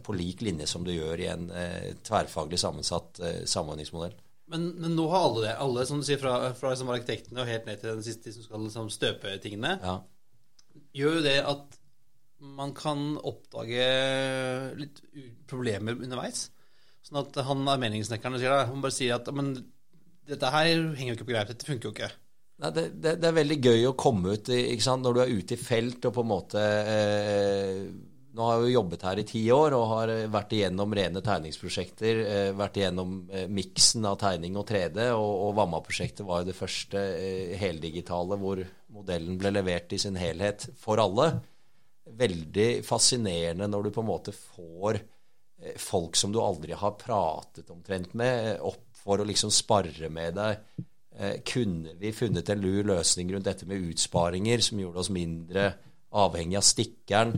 på 0.04 0.16
lik 0.16 0.42
linje 0.46 0.68
som 0.72 0.86
du 0.88 0.92
gjør 0.94 1.22
i 1.24 1.30
en 1.32 1.50
eh, 1.52 1.94
tverrfaglig 2.06 2.60
sammensatt 2.62 3.20
eh, 3.24 3.42
samordningsmodell. 3.50 4.16
Men, 4.50 4.70
men, 4.82 4.96
nå 4.98 5.06
har 5.12 5.28
alle 5.28 5.44
det. 5.46 5.56
Alle, 5.62 5.84
som 5.86 6.00
du 6.02 6.08
sier, 6.08 6.22
fra, 6.22 6.38
fra 6.58 6.72
liksom 6.74 6.90
arkitektene 6.94 7.44
og 7.44 7.50
helt 7.52 7.68
ned 7.70 7.82
til 7.82 7.92
den 7.94 8.06
siste 8.06 8.34
som 8.34 8.48
skal 8.48 8.64
liksom 8.66 8.88
støpe 8.94 9.36
tingene, 9.44 9.76
Ja. 9.84 10.00
gjør 10.98 11.20
jo 11.20 11.26
det 11.28 11.36
at 11.46 11.76
man 12.40 12.72
kan 12.74 13.18
oppdage 13.20 13.84
litt 14.80 15.04
problemer 15.50 16.00
underveis. 16.00 16.48
Sånn 17.06 17.20
at 17.22 17.36
han 17.46 17.68
armeringssnekkeren 17.68 18.40
sier 18.40 18.54
det, 18.56 18.70
han 18.72 18.82
bare 18.84 18.96
sier 18.96 19.20
at 19.20 19.30
men 19.36 19.54
dette 20.30 20.52
her 20.54 20.72
henger 20.96 21.14
jo 21.14 21.18
ikke 21.18 21.28
på 21.28 21.34
greip, 21.34 21.52
dette 21.52 21.68
funker 21.68 21.90
jo 21.90 21.94
ikke. 21.98 22.10
Nei, 22.60 22.70
det, 22.76 22.84
det, 23.00 23.14
det 23.22 23.28
er 23.30 23.38
veldig 23.38 23.58
gøy 23.64 23.86
å 23.88 23.96
komme 24.00 24.34
ut 24.36 24.50
ikke 24.52 24.84
sant? 24.84 25.06
når 25.06 25.16
du 25.16 25.22
er 25.24 25.32
ute 25.32 25.56
i 25.56 25.62
felt 25.62 26.06
og 26.10 26.16
på 26.18 26.26
en 26.26 26.32
måte 26.32 26.64
eh, 26.64 27.86
Nå 28.30 28.46
har 28.46 28.60
jeg 28.60 28.68
jo 28.68 28.76
jobbet 28.76 29.04
her 29.08 29.20
i 29.20 29.26
ti 29.26 29.40
år 29.50 29.74
og 29.74 29.86
har 29.90 30.12
eh, 30.14 30.28
vært 30.30 30.52
igjennom 30.54 30.92
rene 30.94 31.22
tegningsprosjekter. 31.26 32.20
Eh, 32.22 32.50
vært 32.58 32.78
igjennom 32.78 33.16
eh, 33.34 33.48
miksen 33.50 34.06
av 34.06 34.20
tegning 34.22 34.60
og 34.60 34.68
3D, 34.70 35.08
og, 35.18 35.32
og 35.48 35.56
Vamma-prosjektet 35.58 36.28
var 36.28 36.44
jo 36.44 36.52
det 36.52 36.58
første 36.58 37.02
heldigitale 37.58 38.38
hvor 38.38 38.62
modellen 38.94 39.40
ble 39.42 39.54
levert 39.56 39.98
i 39.98 40.02
sin 40.02 40.20
helhet 40.20 40.68
for 40.78 41.02
alle. 41.02 41.32
Veldig 42.20 42.70
fascinerende 42.86 43.70
når 43.70 43.88
du 43.88 43.94
på 43.98 44.06
en 44.06 44.12
måte 44.12 44.36
får 44.36 45.02
folk 45.82 46.16
som 46.16 46.32
du 46.32 46.38
aldri 46.40 46.78
har 46.78 46.96
pratet 47.02 47.68
omtrent 47.74 48.14
med, 48.18 48.62
opp 48.64 48.86
for 48.96 49.20
å 49.20 49.28
liksom 49.28 49.52
sparre 49.52 50.08
med 50.14 50.38
deg. 50.38 50.62
Kunne 51.44 51.98
vi 52.00 52.14
funnet 52.16 52.48
en 52.54 52.62
lur 52.64 52.88
løsning 52.88 53.34
rundt 53.34 53.50
dette 53.50 53.68
med 53.68 53.84
utsparinger 53.90 54.64
som 54.64 54.80
gjorde 54.80 55.04
oss 55.04 55.12
mindre 55.12 55.74
avhengig 56.16 56.62
av 56.62 56.66
stikkeren? 56.70 57.36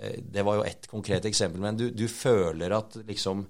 Eh, 0.00 0.20
det 0.22 0.42
var 0.42 0.60
jo 0.60 0.64
ett 0.68 0.86
konkret 0.90 1.24
eksempel, 1.28 1.60
men 1.60 1.76
du, 1.76 1.90
du 1.90 2.08
føler 2.08 2.74
at 2.76 2.96
liksom 3.06 3.46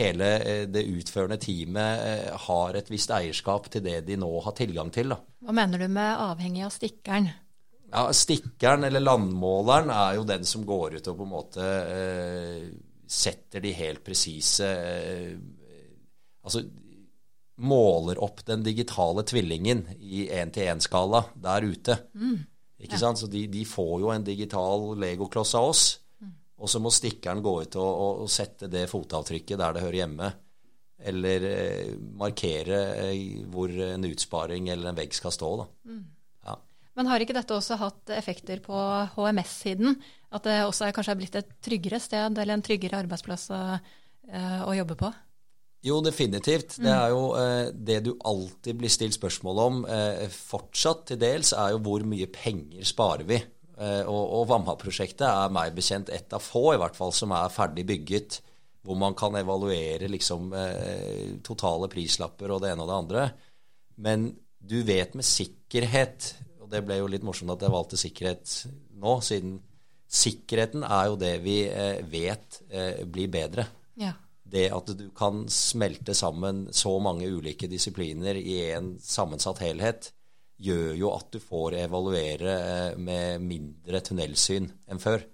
hele 0.00 0.30
eh, 0.38 0.64
det 0.68 0.86
utførende 0.86 1.38
teamet 1.40 2.06
eh, 2.06 2.40
har 2.46 2.78
et 2.78 2.90
visst 2.90 3.12
eierskap 3.14 3.70
til 3.72 3.84
det 3.84 4.00
de 4.08 4.18
nå 4.20 4.30
har 4.44 4.56
tilgang 4.56 4.92
til. 4.94 5.14
da. 5.14 5.20
Hva 5.44 5.56
mener 5.56 5.82
du 5.82 5.88
med 5.88 6.26
avhengig 6.30 6.66
av 6.66 6.74
stikkeren? 6.74 7.30
Ja, 7.90 8.04
Stikkeren 8.14 8.86
eller 8.86 9.02
landmåleren 9.02 9.90
er 9.90 10.20
jo 10.20 10.26
den 10.28 10.44
som 10.46 10.62
går 10.66 11.00
ut 11.00 11.08
og 11.10 11.16
på 11.18 11.26
en 11.26 11.32
måte 11.32 11.64
eh, 11.96 12.68
setter 13.10 13.64
de 13.64 13.72
helt 13.74 14.04
presise 14.06 14.68
eh, 14.68 15.32
Altså 16.40 16.62
måler 17.60 18.16
opp 18.24 18.38
den 18.46 18.62
digitale 18.64 19.20
tvillingen 19.28 19.82
i 19.98 20.22
én-til-én-skala 20.32 21.20
der 21.36 21.66
ute. 21.68 21.96
Ikke 22.80 22.98
sant? 23.00 23.20
Så 23.20 23.28
de, 23.30 23.44
de 23.50 23.64
får 23.68 23.96
jo 24.02 24.12
en 24.12 24.24
digital 24.24 24.92
legokloss 25.00 25.54
av 25.58 25.72
oss. 25.72 25.84
Og 26.60 26.68
så 26.68 26.80
må 26.82 26.92
stikkeren 26.92 27.40
gå 27.44 27.54
ut 27.62 27.76
og, 27.80 27.88
og, 27.88 28.22
og 28.26 28.30
sette 28.32 28.68
det 28.68 28.84
fotavtrykket 28.90 29.60
der 29.60 29.76
det 29.76 29.84
hører 29.84 30.00
hjemme. 30.02 30.30
Eller 31.10 31.46
eh, 31.48 31.92
markere 32.20 32.80
eh, 33.06 33.46
hvor 33.48 33.72
en 33.72 34.04
utsparing 34.10 34.68
eller 34.68 34.90
en 34.90 34.98
vegg 34.98 35.16
skal 35.16 35.32
stå. 35.32 35.54
da. 35.62 35.96
Ja. 36.50 36.58
Men 36.98 37.08
har 37.08 37.24
ikke 37.24 37.36
dette 37.38 37.56
også 37.56 37.80
hatt 37.80 38.12
effekter 38.12 38.60
på 38.64 38.76
HMS-siden? 39.14 39.96
At 40.36 40.44
det 40.44 40.58
også 40.66 40.86
er, 40.86 40.94
kanskje 40.96 41.16
er 41.16 41.22
blitt 41.22 41.40
et 41.40 41.56
tryggere 41.64 42.02
sted 42.02 42.36
eller 42.36 42.58
en 42.58 42.66
tryggere 42.66 43.00
arbeidsplass 43.00 43.48
å, 43.56 43.62
eh, 44.28 44.60
å 44.60 44.76
jobbe 44.76 45.00
på? 45.00 45.12
Jo, 45.86 46.00
definitivt. 46.04 46.76
Det 46.82 46.92
er 46.92 47.12
jo 47.14 47.22
eh, 47.40 47.70
det 47.72 48.02
du 48.04 48.10
alltid 48.28 48.76
blir 48.82 48.92
stilt 48.92 49.16
spørsmål 49.16 49.60
om, 49.62 49.78
eh, 49.88 50.26
fortsatt 50.28 51.06
til 51.08 51.20
dels, 51.22 51.54
er 51.56 51.72
jo 51.72 51.80
hvor 51.86 52.04
mye 52.04 52.28
penger 52.34 52.84
sparer 52.84 53.24
vi. 53.28 53.40
Eh, 53.80 54.02
og 54.04 54.34
og 54.36 54.48
Vamma-prosjektet 54.50 55.24
er 55.24 55.52
meg 55.52 55.72
bekjent 55.76 56.12
ett 56.12 56.36
av 56.36 56.44
få, 56.44 56.74
i 56.74 56.80
hvert 56.80 56.98
fall, 56.98 57.14
som 57.16 57.32
er 57.32 57.52
ferdig 57.52 57.86
bygget, 57.88 58.40
hvor 58.84 58.98
man 59.00 59.16
kan 59.16 59.36
evaluere 59.40 60.08
liksom 60.08 60.52
eh, 60.56 61.40
totale 61.44 61.88
prislapper 61.92 62.52
og 62.52 62.60
det 62.60 62.74
ene 62.74 62.84
og 62.84 62.90
det 62.90 62.98
andre. 62.98 63.24
Men 63.96 64.30
du 64.60 64.82
vet 64.84 65.16
med 65.16 65.24
sikkerhet, 65.24 66.34
og 66.60 66.68
det 66.72 66.84
ble 66.84 67.00
jo 67.00 67.08
litt 67.08 67.24
morsomt 67.24 67.56
at 67.56 67.64
jeg 67.64 67.72
valgte 67.72 68.00
sikkerhet 68.00 68.56
nå, 69.00 69.20
siden 69.24 69.60
sikkerheten 70.10 70.84
er 70.84 71.08
jo 71.08 71.20
det 71.20 71.36
vi 71.44 71.62
eh, 71.70 72.00
vet 72.04 72.60
blir 73.08 73.30
bedre 73.32 73.68
Ja. 74.00 74.12
Det 74.50 74.68
at 74.74 74.92
du 74.98 75.08
kan 75.16 75.44
smelte 75.52 76.14
sammen 76.16 76.66
så 76.74 76.96
mange 77.02 77.28
ulike 77.30 77.68
disipliner 77.70 78.38
i 78.38 78.56
en 78.74 78.94
sammensatt 79.02 79.62
helhet, 79.64 80.12
gjør 80.60 80.96
jo 80.98 81.12
at 81.14 81.28
du 81.32 81.40
får 81.40 81.78
evaluere 81.86 82.54
eh, 82.54 82.96
med 83.00 83.44
mindre 83.44 84.02
tunnelsyn 84.04 84.68
enn 84.90 85.00
før. 85.00 85.24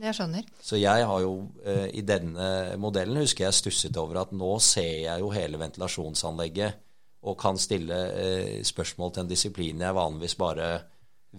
Jeg 0.00 0.16
skjønner. 0.16 0.46
Så 0.64 0.78
jeg 0.80 1.04
har 1.04 1.20
jo 1.20 1.34
eh, 1.60 1.90
i 2.00 2.04
denne 2.06 2.78
modellen 2.80 3.20
husker 3.20 3.46
jeg 3.46 3.58
stusset 3.58 3.98
over 4.00 4.22
at 4.22 4.32
nå 4.32 4.54
ser 4.64 5.02
jeg 5.04 5.20
jo 5.20 5.28
hele 5.34 5.60
ventilasjonsanlegget 5.60 6.80
og 7.28 7.36
kan 7.40 7.60
stille 7.60 7.98
eh, 8.16 8.62
spørsmål 8.64 9.12
til 9.12 9.24
en 9.26 9.30
disiplin 9.30 9.84
jeg 9.84 9.96
vanligvis 9.96 10.38
bare 10.40 10.70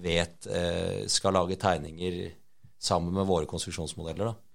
vet 0.04 0.46
eh, 0.48 1.08
skal 1.10 1.36
lage 1.36 1.58
tegninger 1.60 2.22
sammen 2.82 3.14
med 3.14 3.26
våre 3.30 3.50
konstruksjonsmodeller. 3.50 4.30
da. 4.30 4.51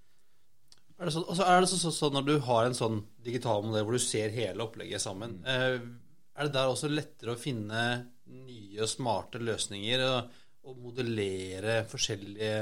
Er 0.97 1.09
det, 1.09 1.13
så, 1.13 1.23
altså 1.29 1.45
er 1.45 1.61
det 1.61 1.69
så, 1.69 1.79
så, 1.81 1.93
sånn 1.93 2.15
når 2.17 2.25
du 2.25 2.35
har 2.47 2.67
en 2.67 2.77
sånn 2.77 3.03
digital 3.25 3.65
modell 3.67 3.85
hvor 3.85 3.99
du 3.99 4.03
ser 4.03 4.33
hele 4.33 4.65
opplegget 4.65 5.03
sammen, 5.03 5.39
mm. 5.45 5.89
er 6.33 6.49
det 6.49 6.55
der 6.55 6.73
også 6.73 6.89
lettere 6.89 7.35
å 7.35 7.41
finne 7.41 7.83
nye 8.33 8.81
og 8.81 8.89
smarte 8.89 9.43
løsninger 9.45 10.05
og, 10.07 10.31
og 10.67 10.79
modellere 10.87 11.83
forskjellige 11.91 12.57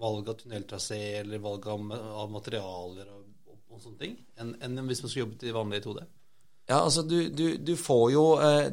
valg 0.00 0.32
av 0.32 0.38
tunneltrasé 0.40 1.00
eller 1.20 1.42
valg 1.44 1.68
av, 1.70 1.92
av 2.24 2.32
materialer 2.32 3.06
og, 3.14 3.22
og, 3.46 3.60
og 3.70 3.84
sånne 3.84 4.02
ting, 4.02 4.16
enn 4.40 4.56
en 4.58 4.88
hvis 4.88 5.04
man 5.04 5.12
skulle 5.12 5.26
jobbet 5.28 5.46
i 5.46 5.54
vanlig 5.54 5.82
2D? 5.86 6.06
Ja, 6.70 6.80
altså 6.80 7.02
du, 7.06 7.18
du, 7.34 7.46
du 7.58 7.74
får 7.78 8.04
jo 8.14 8.24
eh, 8.42 8.66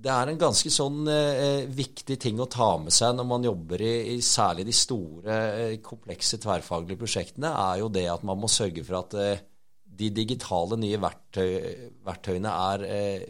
Det 0.00 0.08
er 0.08 0.30
en 0.30 0.40
ganske 0.40 0.70
sånn 0.72 1.04
eh, 1.12 1.66
viktig 1.68 2.16
ting 2.20 2.38
å 2.40 2.48
ta 2.48 2.70
med 2.80 2.94
seg 2.94 3.12
når 3.18 3.26
man 3.28 3.44
jobber 3.44 3.82
i, 3.84 3.94
i 4.14 4.16
særlig 4.24 4.64
de 4.70 4.74
store, 4.76 5.36
eh, 5.60 5.74
komplekse 5.84 6.38
tverrfaglige 6.40 7.00
prosjektene, 7.02 7.50
er 7.52 7.82
jo 7.82 7.90
det 7.92 8.06
at 8.08 8.24
man 8.24 8.40
må 8.40 8.48
sørge 8.48 8.84
for 8.86 9.02
at 9.02 9.16
eh, 9.20 9.42
de 10.00 10.08
digitale 10.16 10.78
nye 10.80 11.00
verktøy, 11.02 11.50
verktøyene 12.06 12.54
er, 12.72 12.86
eh, 12.88 13.28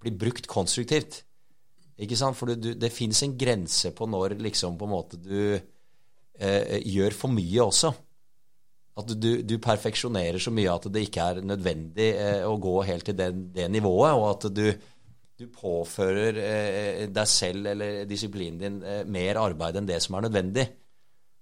blir 0.00 0.16
brukt 0.16 0.48
konstruktivt. 0.48 1.20
Ikke 2.00 2.16
sant? 2.16 2.36
For 2.38 2.52
du, 2.54 2.72
det 2.76 2.92
fins 2.94 3.22
en 3.24 3.36
grense 3.36 3.92
på 3.96 4.08
når 4.08 4.38
liksom 4.40 4.76
på 4.80 4.88
en 4.88 4.92
måte 4.92 5.20
du 5.20 5.56
eh, 5.56 6.80
gjør 6.80 7.16
for 7.16 7.32
mye 7.32 7.64
også. 7.64 7.92
At 8.96 9.12
du, 9.20 9.30
du 9.44 9.58
perfeksjonerer 9.60 10.40
så 10.40 10.52
mye 10.54 10.72
at 10.72 10.88
det 10.92 11.06
ikke 11.10 11.24
er 11.28 11.44
nødvendig 11.44 12.10
eh, 12.16 12.44
å 12.48 12.56
gå 12.60 12.78
helt 12.88 13.04
til 13.08 13.16
det, 13.18 13.30
det 13.56 13.68
nivået, 13.72 14.16
og 14.16 14.30
at 14.30 14.48
du, 14.56 14.70
du 15.36 15.46
påfører 15.52 16.38
eh, 16.40 17.02
deg 17.12 17.28
selv 17.28 17.68
eller 17.74 18.04
disiplinen 18.08 18.60
din 18.60 18.78
eh, 18.80 19.02
mer 19.04 19.40
arbeid 19.42 19.76
enn 19.76 19.88
det 19.88 20.00
som 20.04 20.16
er 20.16 20.26
nødvendig. 20.26 20.66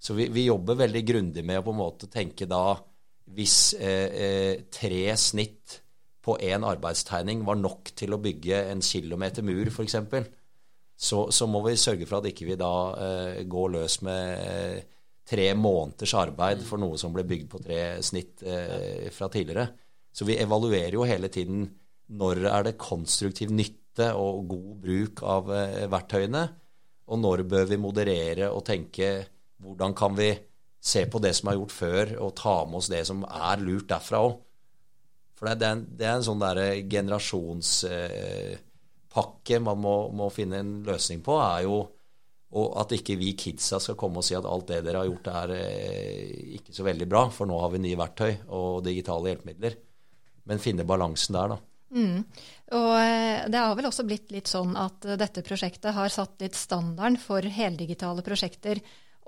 Så 0.02 0.16
vi, 0.18 0.26
vi 0.34 0.48
jobber 0.48 0.80
veldig 0.82 1.02
grundig 1.06 1.44
med 1.46 1.60
å 1.60 1.64
på 1.64 1.72
en 1.72 1.80
måte 1.80 2.10
tenke 2.12 2.48
da 2.50 2.74
Hvis 3.34 3.72
eh, 3.80 4.08
eh, 4.20 4.64
tre 4.68 5.14
snitt 5.16 5.78
på 6.24 6.36
én 6.44 6.64
arbeidstegning 6.64 7.44
var 7.44 7.56
nok 7.56 7.92
til 7.96 8.12
å 8.12 8.20
bygge 8.20 8.58
en 8.72 8.82
kilometer 8.84 9.44
mur, 9.44 9.70
f.eks., 9.70 9.96
så, 10.94 11.24
så 11.32 11.46
må 11.50 11.62
vi 11.64 11.74
sørge 11.80 12.06
for 12.06 12.20
at 12.20 12.28
ikke 12.30 12.46
vi 12.50 12.58
da 12.60 12.74
eh, 13.06 13.38
går 13.50 13.72
løs 13.74 13.96
med 14.06 14.44
eh, 14.44 14.82
tre 15.26 15.46
måneders 15.56 16.14
arbeid 16.20 16.62
for 16.66 16.80
noe 16.80 17.00
som 17.00 17.14
ble 17.14 17.24
bygd 17.28 17.48
på 17.50 17.62
tre 17.64 17.80
snitt 18.04 18.44
eh, 18.44 19.08
fra 19.12 19.30
tidligere. 19.32 19.66
Så 20.14 20.28
vi 20.28 20.38
evaluerer 20.38 20.94
jo 20.94 21.08
hele 21.08 21.32
tiden 21.32 21.64
når 22.14 22.44
er 22.52 22.68
det 22.68 22.76
konstruktiv 22.80 23.52
nytte 23.56 23.83
og 24.02 24.48
god 24.50 24.74
bruk 24.82 25.22
av 25.22 25.52
eh, 25.54 25.90
verktøyene, 25.90 26.48
og 27.04 27.18
når 27.20 27.42
bør 27.48 27.64
vi 27.68 27.76
moderere 27.80 28.50
og 28.50 28.64
tenke 28.66 29.26
hvordan 29.62 29.94
kan 29.96 30.16
vi 30.16 30.38
se 30.84 31.06
på 31.08 31.18
det 31.22 31.34
som 31.36 31.48
er 31.48 31.54
gjort 31.58 31.72
før, 31.72 32.16
og 32.20 32.34
ta 32.36 32.64
med 32.68 32.76
oss 32.80 32.88
det 32.92 33.06
som 33.08 33.24
er 33.24 33.56
lurt 33.62 33.88
derfra 33.88 34.18
òg. 34.24 34.34
For 35.34 35.44
det, 35.50 35.66
er 35.66 35.72
en, 35.76 35.86
det 35.98 36.06
er 36.06 36.14
en 36.18 36.26
sånn 36.26 36.42
derre 36.42 36.68
generasjonspakke 36.90 39.56
man 39.64 39.78
må, 39.80 39.96
må 40.14 40.30
finne 40.34 40.56
en 40.62 40.72
løsning 40.86 41.20
på, 41.24 41.34
er 41.42 41.62
jo 41.66 41.76
og 42.54 42.76
at 42.78 42.92
ikke 42.94 43.16
vi 43.18 43.32
kidsa 43.38 43.80
skal 43.82 43.96
komme 43.98 44.18
og 44.20 44.26
si 44.26 44.34
at 44.38 44.46
alt 44.46 44.68
det 44.68 44.84
dere 44.86 44.98
har 45.02 45.08
gjort, 45.08 45.26
er 45.42 45.48
eh, 45.56 46.54
ikke 46.60 46.72
så 46.76 46.82
veldig 46.86 47.08
bra, 47.10 47.22
for 47.34 47.44
nå 47.50 47.56
har 47.58 47.70
vi 47.72 47.78
nye 47.82 47.98
verktøy 47.98 48.32
og 48.54 48.84
digitale 48.86 49.28
hjelpemidler. 49.32 49.74
Men 50.46 50.62
finne 50.62 50.86
balansen 50.86 51.34
der, 51.34 51.48
da. 51.54 51.58
Mm. 51.94 52.24
Og 52.74 52.92
eh, 52.98 53.44
det 53.50 53.60
har 53.60 53.74
vel 53.78 53.86
også 53.86 54.04
blitt 54.06 54.32
litt 54.34 54.50
sånn 54.50 54.74
at 54.78 55.06
eh, 55.06 55.18
dette 55.20 55.44
prosjektet 55.46 55.94
har 55.94 56.10
satt 56.10 56.42
litt 56.42 56.58
standarden 56.58 57.20
for 57.22 57.46
heldigitale 57.46 58.24
prosjekter 58.26 58.80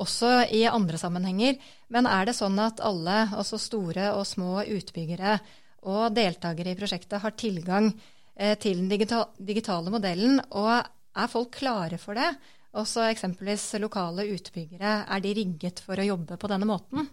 også 0.03 0.33
i 0.53 0.65
andre 0.69 0.99
sammenhenger. 1.01 1.57
Men 1.95 2.09
er 2.11 2.29
det 2.29 2.37
sånn 2.37 2.59
at 2.61 2.83
alle, 2.85 3.27
også 3.39 3.61
store 3.61 4.11
og 4.17 4.27
små 4.29 4.61
utbyggere 4.65 5.39
og 5.87 6.11
deltakere 6.17 6.75
i 6.75 6.79
prosjektet, 6.79 7.21
har 7.23 7.37
tilgang 7.39 7.93
eh, 8.35 8.57
til 8.61 8.83
den 8.83 8.91
digitale 9.39 9.93
modellen? 9.95 10.41
Og 10.59 10.73
er 10.77 11.33
folk 11.33 11.55
klare 11.61 12.01
for 12.03 12.19
det? 12.19 12.33
Også 12.77 13.07
eksempelvis 13.09 13.71
lokale 13.81 14.27
utbyggere, 14.35 14.99
er 15.09 15.23
de 15.25 15.33
rigget 15.39 15.81
for 15.85 15.97
å 15.97 16.11
jobbe 16.11 16.37
på 16.37 16.51
denne 16.51 16.69
måten? 16.69 17.07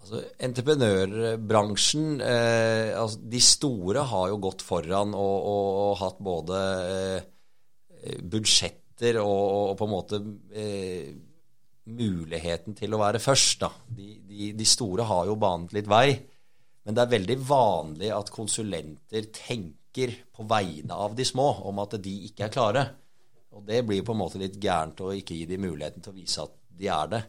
Altså, 0.00 0.22
entreprenørbransjen 0.40 2.22
eh, 2.24 2.92
altså, 2.96 3.20
De 3.20 3.40
store 3.44 4.04
har 4.08 4.30
jo 4.32 4.38
gått 4.40 4.64
foran 4.64 5.12
og, 5.12 5.48
og, 5.50 5.66
og 5.84 5.98
hatt 6.00 6.22
både 6.24 6.60
eh, 6.94 8.20
budsjetter 8.24 9.20
og, 9.20 9.42
og, 9.70 9.74
på 9.76 9.88
en 9.88 9.92
måte 9.92 10.22
eh, 10.56 11.10
muligheten 11.90 12.76
til 12.78 12.94
å 12.94 13.00
være 13.02 13.20
først. 13.20 13.66
De, 13.92 14.08
de, 14.24 14.52
de, 14.56 14.68
store 14.68 15.04
har 15.08 15.28
jo 15.28 15.36
banet 15.40 15.74
litt 15.76 15.90
vei. 15.90 16.06
Men 16.86 16.96
det 16.96 17.04
er 17.04 17.14
veldig 17.16 17.36
vanlig 17.44 18.12
at 18.16 18.32
konsulenter 18.32 19.28
tenker 19.36 20.14
på 20.32 20.46
vegne 20.48 20.96
av 20.96 21.12
de 21.18 21.26
små 21.28 21.50
om 21.68 21.82
at 21.82 21.98
de 22.00 22.14
ikke 22.30 22.46
er 22.46 22.54
klare. 22.54 22.86
Og 23.52 23.66
det 23.66 23.82
blir 23.84 24.04
på 24.06 24.14
en 24.14 24.22
måte 24.22 24.40
litt 24.40 24.56
gærent 24.62 25.02
å 25.04 25.12
ikke 25.16 25.36
gi 25.36 25.48
dem 25.50 25.66
muligheten 25.66 26.04
til 26.04 26.14
å 26.14 26.16
vise 26.16 26.46
at 26.46 26.56
de 26.80 26.88
er 26.88 27.12
det. 27.12 27.22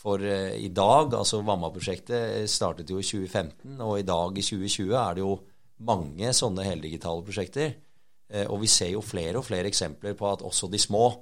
For 0.00 0.22
uh, 0.24 0.56
i 0.56 0.70
dag, 0.72 1.12
altså 1.14 1.42
Vamma-prosjektet 1.44 2.48
startet 2.50 2.90
jo 2.90 3.00
i 3.00 3.04
2015, 3.06 3.76
og 3.84 3.98
i 4.00 4.06
dag 4.08 4.38
i 4.38 4.44
2020 4.44 4.96
er 4.96 5.18
det 5.18 5.24
jo 5.24 5.36
mange 5.84 6.32
sånne 6.36 6.64
heldigitale 6.64 7.24
prosjekter. 7.26 7.74
Uh, 8.32 8.46
og 8.46 8.62
vi 8.64 8.70
ser 8.72 8.94
jo 8.94 9.04
flere 9.04 9.40
og 9.40 9.46
flere 9.48 9.68
eksempler 9.68 10.16
på 10.16 10.28
at 10.30 10.44
også 10.46 10.70
de 10.72 10.80
små 10.80 11.12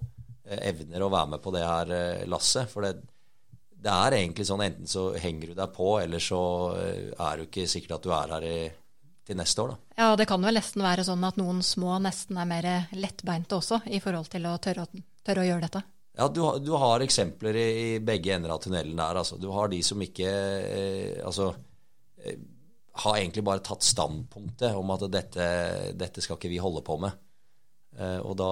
evner 0.49 1.03
å 1.05 1.11
være 1.13 1.35
med 1.35 1.43
på 1.45 1.51
det 1.53 1.61
her 1.61 1.91
lasset. 2.31 2.71
For 2.71 2.87
det, 2.87 2.95
det, 3.69 3.93
er 3.93 4.15
egentlig 4.17 4.47
sånn 4.49 4.63
enten 4.65 4.89
så 4.89 5.11
henger 5.21 5.51
du 5.51 5.59
deg 5.59 5.75
på, 5.75 5.91
eller 6.01 6.23
så 6.25 6.39
er 6.73 7.35
du 7.37 7.45
ikke 7.45 7.67
sikkert 7.69 7.99
at 7.99 8.07
du 8.07 8.15
er 8.17 8.33
her 8.33 8.47
i, 8.49 8.55
til 9.29 9.37
neste 9.37 9.61
år. 9.61 9.75
Da. 9.75 10.01
Ja, 10.01 10.09
det 10.17 10.25
kan 10.31 10.41
vel 10.41 10.57
nesten 10.57 10.87
være 10.87 11.05
sånn 11.05 11.29
at 11.29 11.37
noen 11.37 11.61
små 11.61 11.99
nesten 12.01 12.41
er 12.41 12.49
mer 12.49 12.71
lettbeinte 12.97 13.61
også, 13.61 13.83
i 13.93 14.01
forhold 14.01 14.33
til 14.33 14.49
å 14.49 14.57
tørre, 14.57 14.89
tørre 15.21 15.45
å 15.45 15.49
gjøre 15.51 15.67
dette. 15.67 15.85
Ja, 16.19 16.27
du, 16.29 16.43
du, 16.59 16.73
har 16.75 17.01
eksempler 17.05 17.55
i, 17.55 17.67
i, 17.81 17.99
begge 18.03 18.33
ender 18.35 18.51
av 18.51 18.59
tunnelen 18.65 18.99
der. 18.99 19.21
Altså. 19.21 19.37
Du 19.39 19.53
har 19.55 19.71
de 19.71 19.79
som 19.87 20.01
ikke 20.03 20.27
eh, 20.27 21.21
Altså 21.23 21.53
eh, 22.19 22.41
har 22.99 23.19
egentlig 23.21 23.45
bare 23.47 23.63
tatt 23.63 23.87
standpunktet 23.87 24.75
om 24.75 24.91
at 24.91 25.05
dette, 25.15 25.47
dette 25.95 26.25
skal 26.25 26.35
ikke 26.41 26.51
vi 26.51 26.59
holde 26.59 26.83
på 26.83 26.97
med. 26.99 27.15
Eh, 27.95 28.19
og 28.19 28.35
da, 28.41 28.51